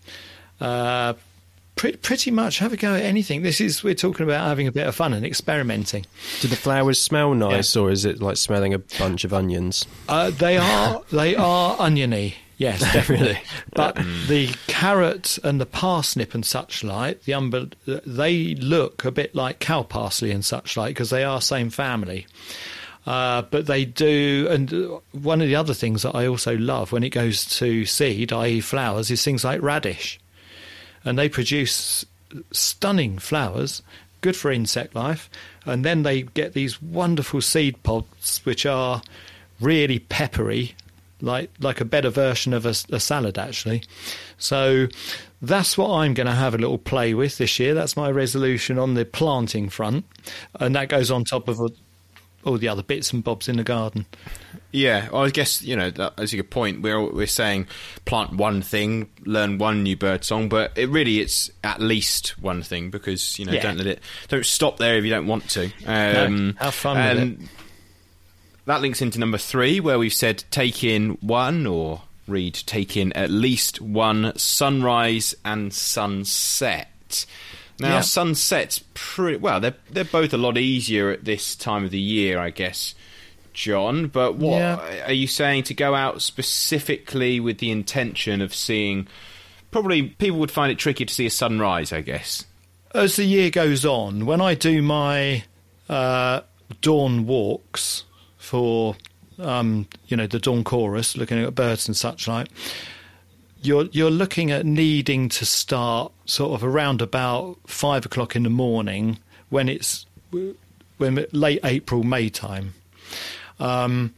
[0.60, 1.14] Uh,
[1.80, 3.42] pretty much have a go at anything.
[3.42, 6.04] This is we're talking about having a bit of fun and experimenting.
[6.40, 7.82] Do the flowers smell nice, yeah.
[7.82, 9.86] or is it like smelling a bunch of onions?
[10.08, 12.34] Uh, they are they are oniony.
[12.58, 13.40] Yes, definitely.
[13.74, 13.96] but
[14.28, 19.60] the carrot and the parsnip and such like, the umber, they look a bit like
[19.60, 22.26] cow parsley and such like because they are same family.
[23.06, 24.70] Uh, but they do, and
[25.12, 28.60] one of the other things that I also love when it goes to seed, i.e.,
[28.60, 30.20] flowers, is things like radish
[31.04, 32.04] and they produce
[32.52, 33.82] stunning flowers,
[34.20, 35.30] good for insect life.
[35.64, 39.02] And then they get these wonderful seed pods, which are
[39.60, 40.74] really peppery,
[41.20, 43.82] like like a better version of a, a salad, actually.
[44.38, 44.88] So
[45.42, 47.74] that's what I'm going to have a little play with this year.
[47.74, 50.04] That's my resolution on the planting front,
[50.54, 51.60] and that goes on top of
[52.44, 54.06] all the other bits and bobs in the garden.
[54.72, 56.82] Yeah, well, I guess you know that's a good point.
[56.82, 57.66] We're we're saying
[58.04, 62.62] plant one thing, learn one new bird song, but it really it's at least one
[62.62, 63.62] thing because you know yeah.
[63.62, 65.64] don't let it don't stop there if you don't want to.
[65.86, 67.48] Um, no, have fun and
[68.66, 73.12] That links into number three, where we've said take in one or read take in
[73.14, 77.26] at least one sunrise and sunset.
[77.80, 78.00] Now yeah.
[78.02, 79.60] sunsets pretty well.
[79.60, 82.94] They're they're both a lot easier at this time of the year, I guess
[83.52, 85.06] John, but what yeah.
[85.06, 89.08] are you saying to go out specifically with the intention of seeing?
[89.70, 92.44] Probably people would find it tricky to see a sunrise, I guess.
[92.94, 95.44] As the year goes on, when I do my
[95.88, 96.40] uh,
[96.80, 98.04] dawn walks
[98.36, 98.96] for,
[99.38, 102.48] um, you know, the dawn chorus, looking at birds and such like,
[103.62, 108.50] you're you're looking at needing to start sort of around about five o'clock in the
[108.50, 109.18] morning
[109.48, 110.06] when it's
[110.98, 112.74] when late April May time
[113.60, 114.14] um,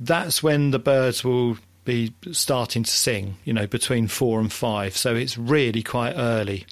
[0.00, 4.96] that's when the birds will be starting to sing, you know, between four and five.
[4.96, 6.66] So it's really quite early.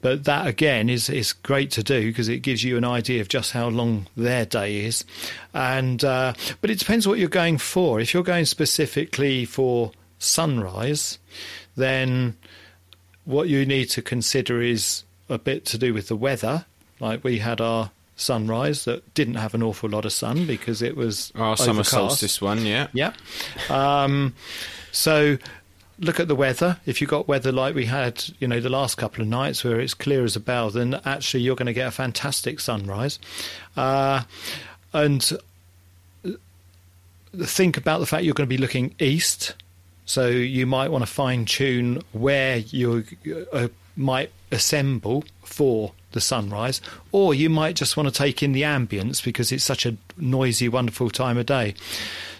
[0.00, 3.28] But that again is is great to do because it gives you an idea of
[3.28, 5.04] just how long their day is,
[5.52, 7.98] and uh, but it depends what you're going for.
[7.98, 11.18] If you're going specifically for sunrise,
[11.76, 12.36] then
[13.24, 16.64] what you need to consider is a bit to do with the weather.
[17.00, 20.96] Like we had our sunrise that didn't have an awful lot of sun because it
[20.96, 23.12] was our summer solstice one, yeah, yeah.
[23.70, 24.34] Um,
[24.90, 25.38] so
[26.00, 26.78] look at the weather.
[26.86, 29.80] If you've got weather like we had, you know, the last couple of nights where
[29.80, 33.18] it's clear as a bell, then actually you're going to get a fantastic sunrise.
[33.76, 34.22] Uh,
[34.92, 35.32] and
[37.36, 39.54] think about the fact you're going to be looking east.
[40.08, 43.04] So you might want to fine tune where you
[43.52, 46.80] uh, might assemble for the sunrise,
[47.12, 50.66] or you might just want to take in the ambience because it's such a noisy,
[50.66, 51.74] wonderful time of day.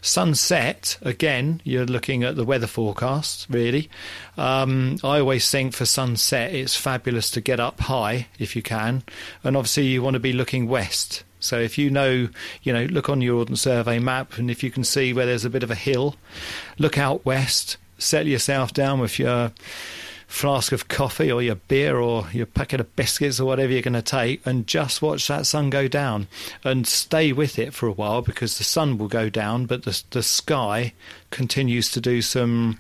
[0.01, 3.91] Sunset, again, you're looking at the weather forecast, really.
[4.39, 9.03] Um, I always think for sunset, it's fabulous to get up high if you can,
[9.45, 11.23] and obviously, you want to be looking west.
[11.49, 12.29] So if you know,
[12.63, 15.45] you know, look on your Ordnance Survey map, and if you can see where there's
[15.45, 16.17] a bit of a hill,
[16.79, 19.53] look out west, settle yourself down with your
[20.29, 23.95] flask of coffee or your beer or your packet of biscuits or whatever you're going
[23.95, 26.29] to take and just watch that sun go down.
[26.63, 30.03] And stay with it for a while because the sun will go down but the
[30.11, 30.93] the sky
[31.31, 32.79] continues to do some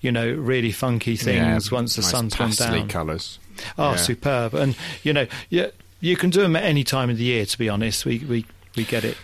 [0.00, 2.88] you know really funky things yeah, once the nice sun's gone down.
[2.88, 3.38] colors
[3.76, 3.96] oh yeah.
[3.96, 4.54] superb.
[4.54, 5.68] And you know yeah
[6.06, 8.46] you can do them at any time of the year to be honest we we
[8.76, 9.16] we get it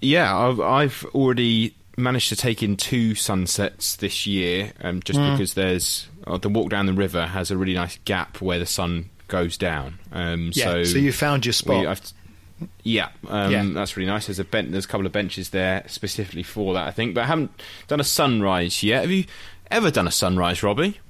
[0.00, 5.32] yeah I've, I've already managed to take in two sunsets this year, um, just mm.
[5.32, 8.66] because there's uh, the walk down the river has a really nice gap where the
[8.66, 9.98] sun goes down.
[10.12, 12.02] Um, yeah, so, so you found your spot.
[12.60, 14.26] We, yeah, um, yeah, that's really nice.
[14.26, 17.14] There's a ben- there's a couple of benches there specifically for that, I think.
[17.14, 17.50] But I haven't
[17.88, 19.02] done a sunrise yet.
[19.02, 19.24] Have you
[19.70, 21.00] ever done a sunrise, Robbie?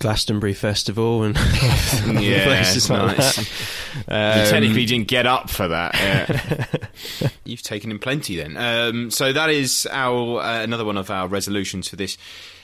[0.00, 1.36] Glastonbury Festival and
[2.20, 3.38] yeah, places like nice.
[4.08, 5.94] Um, you technically didn't get up for that.
[5.94, 7.28] Yeah.
[7.44, 8.56] You've taken in plenty then.
[8.56, 12.16] Um, so that is our uh, another one of our resolutions for this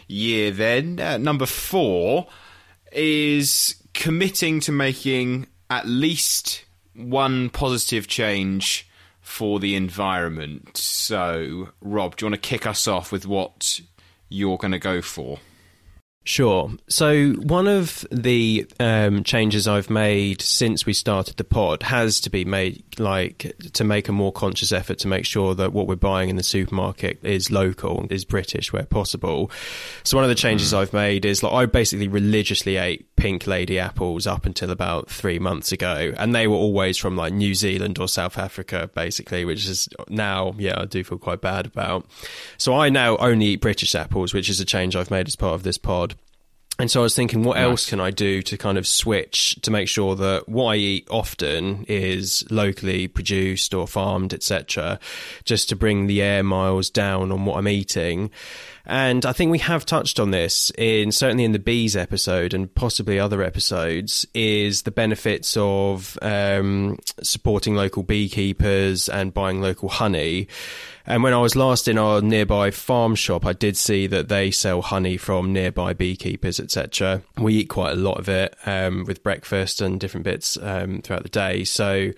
[0.09, 0.51] year.
[0.51, 2.27] Then uh, number four
[2.91, 6.65] is committing to making at least
[6.95, 8.89] one positive change
[9.21, 10.75] for the environment.
[10.79, 13.81] So, Rob, do you want to kick us off with what
[14.31, 15.39] you're going to go for?
[16.27, 16.73] Sure.
[16.89, 22.31] So one of the um, changes I've made since we started the pod has to
[22.31, 25.95] be made like to make a more conscious effort to make sure that what we're
[25.95, 29.53] buying in the supermarket is local, is British where possible.
[30.03, 30.79] So one of the changes mm.
[30.79, 35.39] I've made is like I basically religiously ate pink lady apples up until about three
[35.39, 39.65] months ago, and they were always from like New Zealand or South Africa, basically, which
[39.65, 42.05] is now yeah I do feel quite bad about.
[42.59, 45.55] So I now only eat British apples, which is a change I've made as part
[45.55, 46.16] of this pod.
[46.79, 47.65] And so I was thinking, what nice.
[47.65, 51.09] else can I do to kind of switch to make sure that what I eat
[51.11, 54.99] often is locally produced or farmed, etc.,
[55.45, 58.31] just to bring the air miles down on what I'm eating.
[58.87, 62.73] And I think we have touched on this in certainly in the bees episode and
[62.73, 70.47] possibly other episodes is the benefits of um, supporting local beekeepers and buying local honey.
[71.05, 74.53] And when I was last in our nearby farm shop, I did see that they
[74.53, 77.23] sell honey from nearby beekeepers, etc.
[77.39, 81.25] We eat quite a lot of it um, with breakfast and different bits um, throughout
[81.25, 81.65] the day.
[81.65, 82.13] So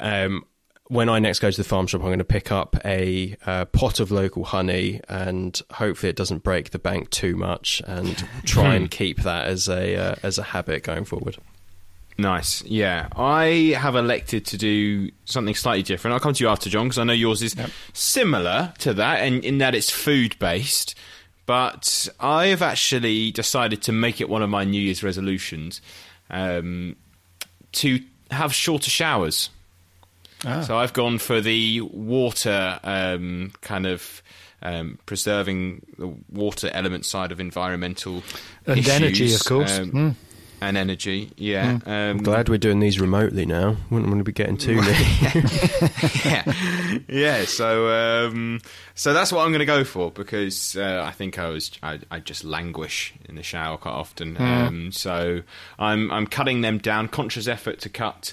[0.00, 0.44] um,
[0.88, 3.66] when I next go to the farm shop, I'm going to pick up a uh,
[3.66, 8.74] pot of local honey, and hopefully it doesn't break the bank too much, and try
[8.74, 11.38] and keep that as a uh, as a habit going forward.
[12.20, 12.64] Nice.
[12.64, 13.08] Yeah.
[13.14, 16.14] I have elected to do something slightly different.
[16.14, 17.70] I'll come to you after, John, because I know yours is yep.
[17.92, 20.96] similar to that and in that it's food based.
[21.46, 25.80] But I have actually decided to make it one of my New Year's resolutions
[26.28, 26.96] um,
[27.72, 28.00] to
[28.32, 29.48] have shorter showers.
[30.44, 30.62] Ah.
[30.62, 34.22] So I've gone for the water um, kind of.
[34.60, 38.24] Um, preserving the water element side of environmental
[38.66, 38.92] and issues.
[38.92, 39.78] energy, of course.
[39.78, 40.16] Mm
[40.60, 41.30] and energy.
[41.36, 41.86] Yeah, mm.
[41.86, 43.76] um, I'm glad we're doing these remotely now.
[43.90, 44.84] Wouldn't want to be getting too near.
[46.24, 46.52] yeah,
[47.08, 47.44] yeah.
[47.44, 48.60] So, um,
[48.94, 52.00] so that's what I'm going to go for because uh, I think I was I,
[52.10, 54.36] I, just languish in the shower quite often.
[54.36, 54.40] Mm.
[54.40, 55.42] Um, so
[55.78, 57.08] I'm I'm cutting them down.
[57.08, 58.32] Conscious effort to cut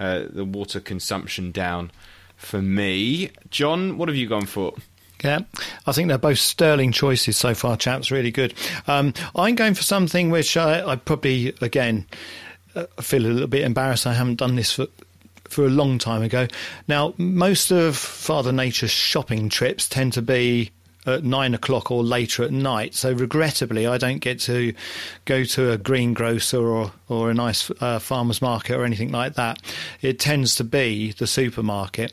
[0.00, 1.92] uh, the water consumption down
[2.36, 3.30] for me.
[3.50, 4.74] John, what have you gone for?
[5.22, 5.40] Yeah,
[5.86, 8.10] I think they're both sterling choices so far, chaps.
[8.10, 8.54] Really good.
[8.86, 12.06] Um, I'm going for something which I, I probably, again,
[12.74, 14.06] uh, feel a little bit embarrassed.
[14.06, 14.86] I haven't done this for
[15.44, 16.46] for a long time ago.
[16.86, 20.70] Now, most of Father Nature's shopping trips tend to be
[21.06, 22.94] at nine o'clock or later at night.
[22.94, 24.74] So regrettably, I don't get to
[25.24, 29.60] go to a greengrocer or or a nice uh, farmer's market or anything like that.
[30.00, 32.12] It tends to be the supermarket.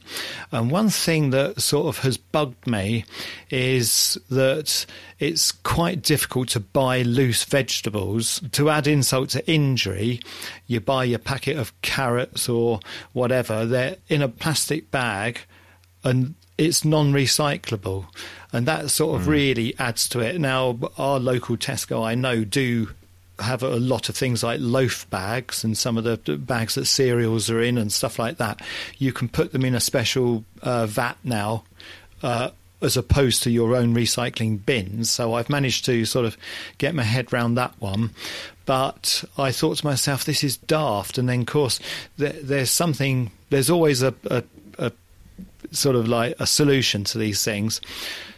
[0.52, 3.06] And one thing that sort of has bugged me
[3.52, 4.86] is that
[5.20, 8.42] it's quite difficult to buy loose vegetables.
[8.54, 10.20] To add insult to injury,
[10.66, 12.80] you buy your packet of carrots or
[13.14, 13.66] whatever.
[13.66, 15.42] They're in a plastic bag
[16.04, 18.06] and it's non-recyclable,
[18.54, 19.32] and that sort of mm.
[19.32, 20.40] really adds to it.
[20.40, 22.90] Now, our local Tesco, I know, do
[23.40, 27.50] have a lot of things like loaf bags and some of the bags that cereals
[27.50, 28.62] are in and stuff like that.
[28.98, 31.64] You can put them in a special uh, vat now.
[32.24, 32.50] Uh,
[32.82, 35.10] as opposed to your own recycling bins.
[35.10, 36.38] So I've managed to sort of
[36.78, 38.12] get my head round that one.
[38.66, 41.18] But I thought to myself, this is daft.
[41.18, 41.80] And then, of course,
[42.18, 44.44] there, there's something, there's always a, a,
[44.78, 44.92] a
[45.72, 47.82] sort of like a solution to these things.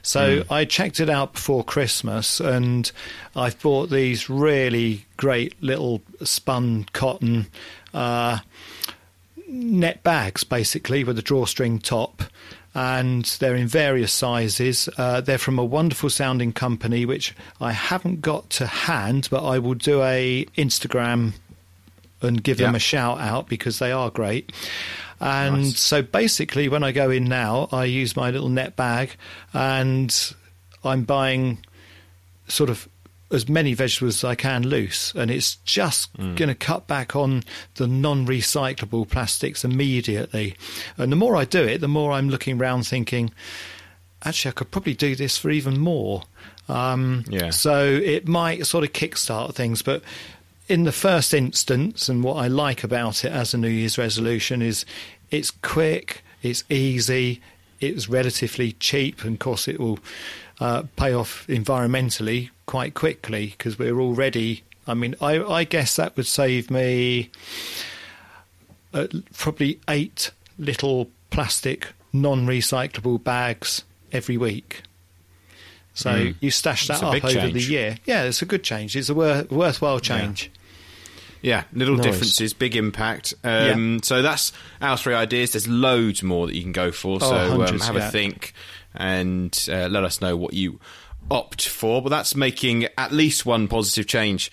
[0.01, 0.51] So mm.
[0.51, 2.91] I checked it out before Christmas and
[3.35, 7.47] I've bought these really great little spun cotton
[7.93, 8.39] uh,
[9.47, 12.23] net bags basically with a drawstring top
[12.75, 14.87] and they're in various sizes.
[14.97, 19.59] Uh, they're from a wonderful sounding company which I haven't got to hand, but I
[19.59, 21.33] will do a Instagram
[22.21, 22.67] and give yeah.
[22.67, 24.51] them a shout out because they are great.
[25.19, 25.79] And nice.
[25.79, 29.15] so basically, when I go in now, I use my little net bag
[29.53, 30.33] and
[30.83, 31.59] I'm buying
[32.47, 32.87] sort of
[33.31, 36.35] as many vegetables as I can loose, and it's just mm.
[36.35, 37.43] going to cut back on
[37.75, 40.55] the non-recyclable plastics immediately.
[40.97, 43.31] And the more I do it, the more I'm looking around thinking,
[44.23, 46.23] actually, I could probably do this for even more.
[46.67, 47.51] Um, yeah.
[47.51, 50.01] So it might sort of kickstart things, but
[50.69, 54.61] in the first instance, and what I like about it as a New Year's resolution
[54.61, 54.85] is
[55.31, 57.41] it's quick, it's easy,
[57.79, 59.99] it's relatively cheap, and of course it will
[60.59, 64.63] uh, pay off environmentally quite quickly because we're already.
[64.87, 67.31] I mean, I, I guess that would save me
[68.93, 74.83] uh, probably eight little plastic non-recyclable bags every week.
[75.93, 76.35] So mm.
[76.39, 77.53] you stash that up over change.
[77.53, 77.97] the year.
[78.05, 78.95] Yeah, it's a good change.
[78.95, 80.49] It's a wor- worthwhile change.
[81.41, 82.05] Yeah, little nice.
[82.05, 83.33] differences, big impact.
[83.43, 83.99] Um, yeah.
[84.03, 85.53] So that's our three ideas.
[85.53, 87.15] There's loads more that you can go for.
[87.15, 88.07] Oh, so um, hundreds, um, have yeah.
[88.07, 88.53] a think
[88.93, 90.79] and uh, let us know what you
[91.31, 92.01] opt for.
[92.01, 94.51] But that's making at least one positive change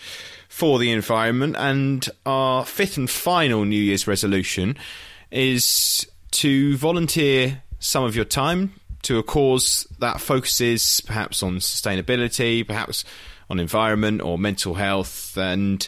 [0.49, 1.57] for the environment.
[1.59, 4.77] And our fifth and final New Year's resolution
[5.31, 8.73] is to volunteer some of your time
[9.03, 13.05] to a cause that focuses perhaps on sustainability, perhaps
[13.49, 15.87] on environment or mental health, and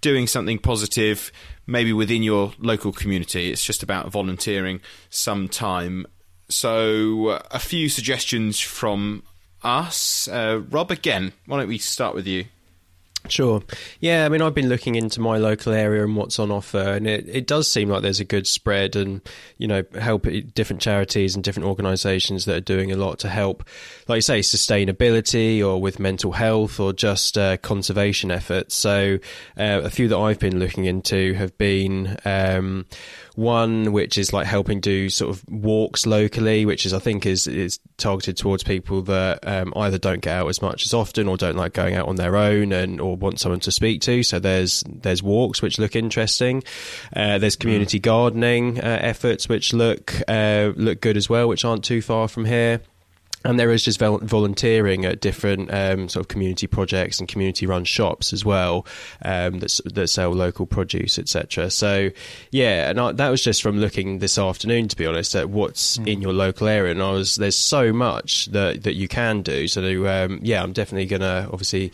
[0.00, 1.32] doing something positive
[1.66, 3.50] maybe within your local community.
[3.50, 4.80] It's just about volunteering
[5.10, 6.06] some time.
[6.48, 9.24] So, uh, a few suggestions from
[9.62, 10.28] us.
[10.28, 12.44] Uh, Rob, again, why don't we start with you?
[13.28, 13.62] Sure.
[14.00, 17.06] Yeah, I mean, I've been looking into my local area and what's on offer, and
[17.06, 19.20] it, it does seem like there's a good spread and,
[19.58, 23.64] you know, help different charities and different organisations that are doing a lot to help,
[24.08, 28.74] like you say, sustainability or with mental health or just uh, conservation efforts.
[28.74, 29.18] So,
[29.58, 32.16] uh, a few that I've been looking into have been.
[32.24, 32.86] Um,
[33.36, 37.46] one which is like helping do sort of walks locally, which is I think is
[37.46, 41.36] is targeted towards people that um, either don't get out as much as often or
[41.36, 44.22] don't like going out on their own and or want someone to speak to.
[44.22, 46.62] So there's there's walks which look interesting.
[47.14, 48.02] Uh, there's community mm.
[48.02, 52.46] gardening uh, efforts which look uh, look good as well, which aren't too far from
[52.46, 52.80] here
[53.46, 58.32] and there is just volunteering at different um, sort of community projects and community-run shops
[58.32, 58.84] as well
[59.24, 61.70] um, that, that sell local produce, etc.
[61.70, 62.10] So,
[62.50, 65.96] yeah, and I, that was just from looking this afternoon, to be honest, at what's
[65.98, 66.08] mm.
[66.08, 69.68] in your local area, and I was there's so much that that you can do.
[69.68, 71.92] So, um, yeah, I'm definitely going to obviously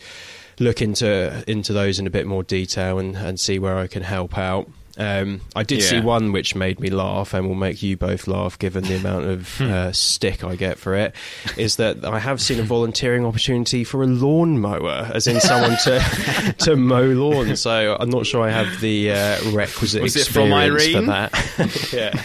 [0.59, 4.01] look into into those in a bit more detail and, and see where I can
[4.01, 4.67] help out.
[4.95, 5.89] Um, I did yeah.
[5.89, 9.25] see one which made me laugh and will make you both laugh given the amount
[9.25, 9.63] of hmm.
[9.63, 11.15] uh, stick I get for it.
[11.57, 15.77] Is that I have seen a volunteering opportunity for a lawn mower, as in someone
[15.83, 17.61] to to mow lawns.
[17.61, 21.31] So I'm not sure I have the uh, requisite Was experience for that.
[21.93, 22.21] yeah,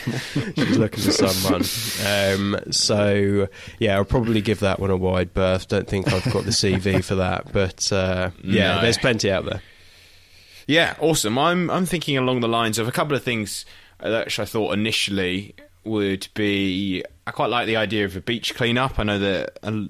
[0.54, 1.62] she's looking for someone.
[2.06, 3.48] Um, so
[3.78, 5.68] yeah, I'll probably give that one a wide berth.
[5.68, 8.82] Don't think I've got the CV for that, but uh, yeah, no.
[8.82, 9.62] there's plenty out there.
[10.68, 11.38] Yeah, awesome.
[11.38, 13.64] I'm I'm thinking along the lines of a couple of things
[14.00, 15.54] that I thought initially
[15.84, 17.02] would be.
[17.26, 18.98] I quite like the idea of a beach cleanup.
[18.98, 19.84] I know that uh,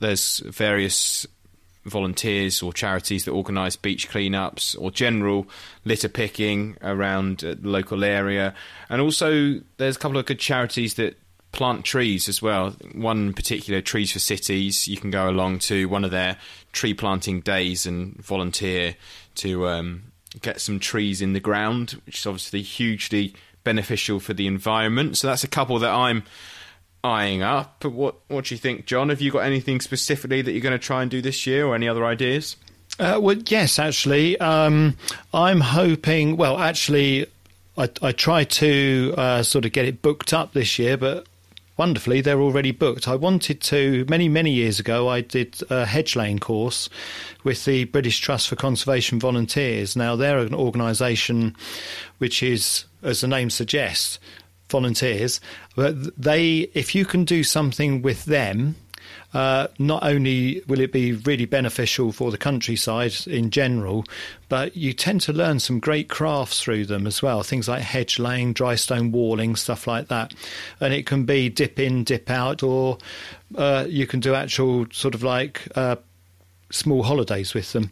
[0.00, 1.26] there's various
[1.84, 5.48] volunteers or charities that organise beach cleanups or general
[5.84, 8.54] litter picking around the local area,
[8.88, 11.18] and also there's a couple of good charities that
[11.52, 12.70] plant trees as well.
[12.94, 14.88] One particular, Trees for Cities.
[14.88, 16.38] You can go along to one of their
[16.72, 18.96] tree planting days and volunteer
[19.34, 24.46] to um, get some trees in the ground, which is obviously hugely beneficial for the
[24.46, 25.16] environment.
[25.16, 26.24] So that's a couple that I'm
[27.04, 27.84] eyeing up.
[27.84, 29.08] What what do you think, John?
[29.08, 31.74] Have you got anything specifically that you're going to try and do this year, or
[31.74, 32.56] any other ideas?
[32.98, 34.96] Uh, well, yes, actually, um,
[35.32, 36.36] I'm hoping.
[36.36, 37.26] Well, actually,
[37.76, 41.26] I, I try to uh, sort of get it booked up this year, but
[41.76, 43.08] wonderfully, they're already booked.
[43.08, 46.88] I wanted to, many, many years ago, I did a hedge laying course
[47.44, 49.96] with the British Trust for Conservation Volunteers.
[49.96, 51.56] Now, they're an organisation
[52.18, 54.18] which is, as the name suggests,
[54.68, 55.40] volunteers.
[55.76, 58.76] But they, if you can do something with them,
[59.34, 64.04] uh, not only will it be really beneficial for the countryside in general,
[64.48, 67.42] but you tend to learn some great crafts through them as well.
[67.42, 70.34] Things like hedge laying, dry stone walling, stuff like that.
[70.80, 72.98] And it can be dip in, dip out, or
[73.56, 75.96] uh, you can do actual sort of like uh,
[76.70, 77.90] small holidays with them.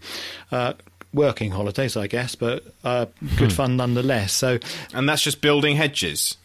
[0.53, 0.75] Uh,
[1.13, 3.57] working holidays, I guess, but uh, good hmm.
[3.57, 4.33] fun nonetheless.
[4.33, 4.59] So,
[4.95, 6.37] and that's just building hedges.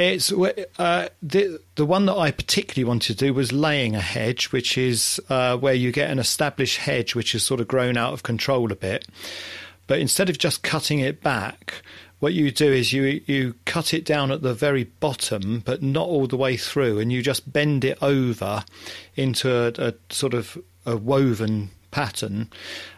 [0.00, 4.50] It's uh, the the one that I particularly wanted to do was laying a hedge,
[4.50, 8.14] which is uh, where you get an established hedge which has sort of grown out
[8.14, 9.06] of control a bit.
[9.86, 11.82] But instead of just cutting it back,
[12.18, 16.08] what you do is you you cut it down at the very bottom, but not
[16.08, 18.64] all the way through, and you just bend it over
[19.16, 22.48] into a, a sort of a woven pattern,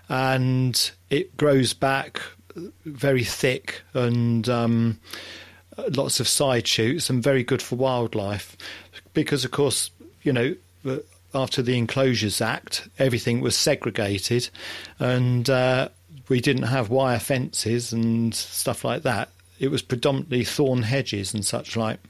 [0.08, 2.22] and it grows back
[2.84, 4.48] very thick and.
[4.48, 5.00] Um,
[5.94, 8.56] lots of side shoots and very good for wildlife
[9.14, 9.90] because, of course,
[10.22, 10.54] you know,
[11.34, 14.48] after the Enclosures Act, everything was segregated
[14.98, 15.88] and uh,
[16.28, 19.30] we didn't have wire fences and stuff like that.
[19.58, 22.00] It was predominantly thorn hedges and such like.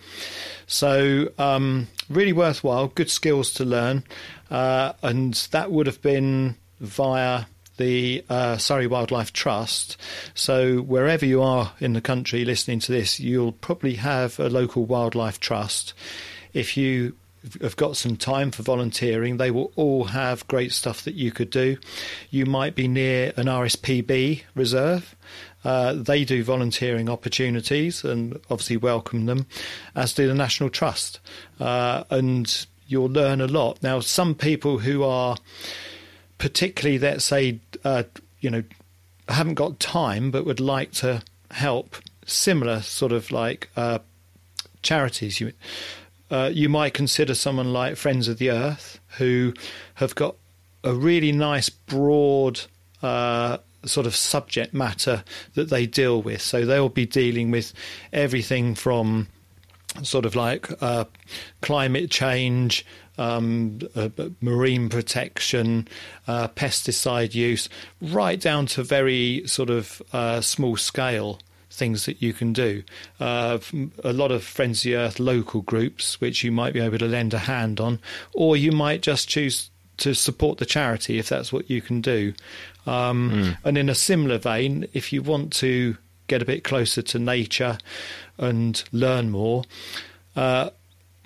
[0.67, 4.05] So, um, really worthwhile, good skills to learn.
[4.51, 7.45] Uh, and that would have been via
[7.83, 9.97] the uh, Surrey Wildlife Trust.
[10.35, 14.85] So, wherever you are in the country listening to this, you'll probably have a local
[14.85, 15.93] wildlife trust.
[16.53, 17.17] If you
[17.61, 21.51] have got some time for volunteering, they will all have great stuff that you could
[21.51, 21.77] do.
[22.31, 25.17] You might be near an RSPB reserve.
[25.65, 29.47] Uh, they do volunteering opportunities and obviously welcome them,
[29.97, 31.19] as do the National Trust.
[31.59, 33.83] Uh, and you'll learn a lot.
[33.83, 35.37] Now, some people who are
[36.43, 38.03] particularly, let's say, uh,
[38.41, 38.65] you know,
[39.29, 41.23] haven't got time but would like to
[41.53, 41.95] help,
[42.27, 44.01] similar sort of like uh,
[44.83, 45.41] charities.
[45.41, 45.53] You,
[46.33, 49.55] uh, you might consider someone like Friends of the Earth, who
[49.95, 50.35] have got
[50.83, 52.63] a really nice, broad
[53.05, 55.23] uh, sort of subject matter
[55.55, 56.43] that they deal with.
[56.43, 57.73] So they'll be dealing with
[58.13, 59.29] everything from
[60.03, 61.05] sort of like uh,
[61.61, 62.85] climate change,
[63.19, 64.09] um, uh,
[64.41, 65.89] marine protection,
[66.27, 67.69] uh, pesticide use,
[68.01, 71.39] right down to very sort of uh, small scale
[71.71, 72.83] things that you can do.
[73.19, 73.59] Uh,
[74.05, 77.09] a lot of Friends of the Earth local groups, which you might be able to
[77.09, 77.99] lend a hand on,
[78.35, 82.35] or you might just choose to support the charity if that's what you can do.
[82.87, 83.59] Um, mm.
[83.65, 85.97] And in a similar vein, if you want to
[86.33, 87.77] get a bit closer to nature
[88.39, 89.65] and learn more,
[90.35, 90.71] uh,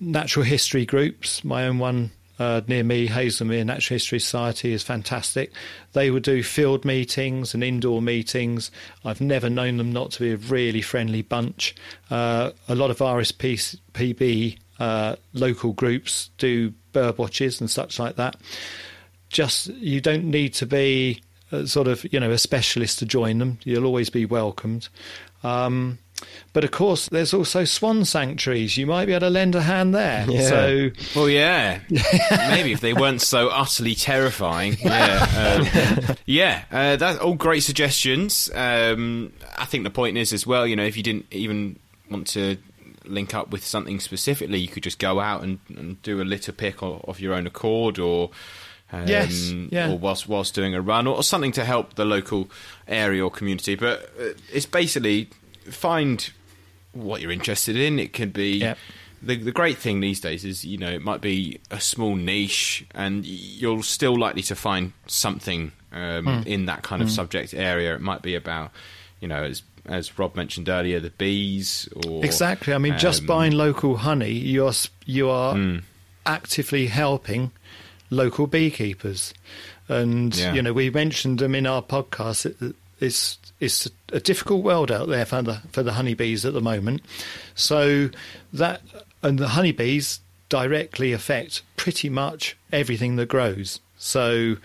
[0.01, 5.53] natural history groups, my own one uh, near me, Haslemere Natural History Society, is fantastic.
[5.93, 8.73] They would do field meetings and indoor meetings.
[9.05, 11.77] I've never known them not to be a really friendly bunch.
[12.11, 18.37] Uh, a lot of RSPB uh, local groups do bird watches and such like that.
[19.29, 21.23] Just you don't need to be
[21.65, 23.59] sort of you know a specialist to join them.
[23.65, 24.89] You'll always be welcomed.
[25.43, 25.99] Um,
[26.53, 28.77] but of course, there's also swan sanctuaries.
[28.77, 30.29] You might be able to lend a hand there.
[30.29, 30.49] Yeah.
[30.49, 31.81] So, well, yeah,
[32.51, 34.77] maybe if they weren't so utterly terrifying.
[34.81, 38.51] Yeah, um, yeah, uh, that's all great suggestions.
[38.55, 40.67] Um, I think the point is as well.
[40.67, 41.79] You know, if you didn't even
[42.11, 42.57] want to
[43.05, 46.53] link up with something specifically, you could just go out and, and do a litter
[46.53, 48.31] pick of, of your own accord, or
[48.93, 49.91] um, yes, yeah.
[49.91, 52.49] or whilst whilst doing a run, or, or, something to help the local
[52.87, 53.75] area or community.
[53.75, 55.29] But uh, it's basically
[55.65, 56.31] find
[56.93, 57.99] what you're interested in.
[57.99, 58.59] It could be.
[58.59, 58.79] Yep.
[59.23, 62.87] The, the great thing these days is, you know, it might be a small niche,
[62.95, 66.47] and you're still likely to find something um, mm.
[66.47, 67.13] in that kind of mm.
[67.13, 67.95] subject area.
[67.95, 68.71] It might be about,
[69.21, 71.89] you know, as as Rob mentioned earlier, the bees.
[72.07, 72.75] Or exactly.
[72.75, 74.73] I mean, um, just buying local honey, you're
[75.07, 75.83] you are mm.
[76.25, 77.51] actively helping
[78.11, 79.35] local beekeepers,
[79.89, 80.53] and yeah.
[80.53, 82.47] you know we mentioned them in our podcast.
[82.47, 86.61] It, it's it's a difficult world out there for the for the honeybees at the
[86.61, 87.03] moment.
[87.55, 88.11] So
[88.53, 88.83] that
[89.23, 93.81] and the honeybees directly affect pretty much everything that grows.
[93.99, 94.57] So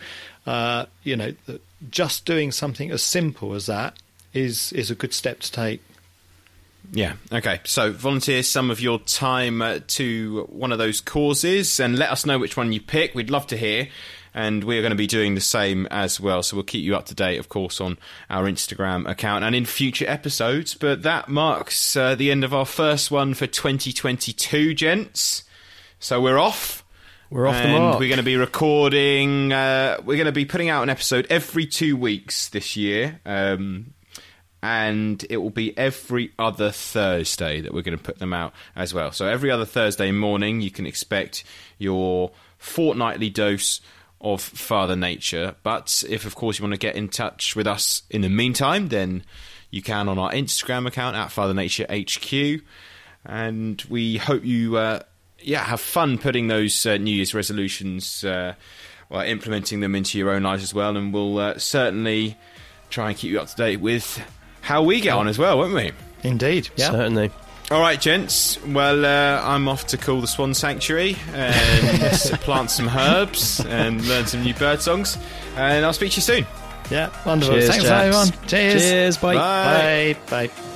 [0.45, 1.33] uh, you know,
[1.89, 3.95] just doing something as simple as that
[4.33, 5.81] is is a good step to take.
[6.91, 7.13] Yeah.
[7.31, 7.59] Okay.
[7.63, 12.25] So volunteer some of your time uh, to one of those causes and let us
[12.25, 13.15] know which one you pick.
[13.15, 13.87] We'd love to hear
[14.33, 16.43] and we're going to be doing the same as well.
[16.43, 17.97] So we'll keep you up to date, of course, on
[18.29, 20.73] our Instagram account and in future episodes.
[20.73, 25.43] But that marks uh, the end of our first one for 2022, gents.
[25.99, 26.85] So we're off.
[27.29, 27.99] We're off and the mark.
[27.99, 29.53] We're going to be recording.
[29.53, 33.19] Uh, we're going to be putting out an episode every two weeks this year.
[33.25, 33.93] Um,
[34.63, 38.93] and it will be every other Thursday that we're going to put them out as
[38.93, 39.11] well.
[39.11, 41.43] So every other Thursday morning, you can expect
[41.79, 43.81] your fortnightly dose
[44.19, 45.55] of Father Nature.
[45.63, 48.89] But if, of course, you want to get in touch with us in the meantime,
[48.89, 49.23] then
[49.71, 52.61] you can on our Instagram account at Father Nature HQ.
[53.25, 54.99] And we hope you, uh,
[55.39, 58.53] yeah, have fun putting those uh, New Year's resolutions, uh,
[59.09, 60.95] well, implementing them into your own lives as well.
[60.95, 62.37] And we'll uh, certainly
[62.91, 64.21] try and keep you up to date with
[64.61, 65.91] how we get on as well, won't we?
[66.23, 66.91] Indeed, yeah.
[66.91, 67.31] Certainly.
[67.71, 68.61] All right, gents.
[68.65, 71.97] Well, uh, I'm off to call the Swan Sanctuary and
[72.41, 75.17] plant some herbs and learn some new bird songs.
[75.55, 76.45] And I'll speak to you soon.
[76.89, 77.55] Yeah, wonderful.
[77.55, 78.17] Cheers, Thanks, chaps.
[78.17, 78.47] everyone.
[78.47, 78.81] Cheers.
[78.81, 79.17] Cheers.
[79.17, 79.35] Bye.
[79.35, 80.17] Bye.
[80.29, 80.47] Bye.
[80.47, 80.70] Bye.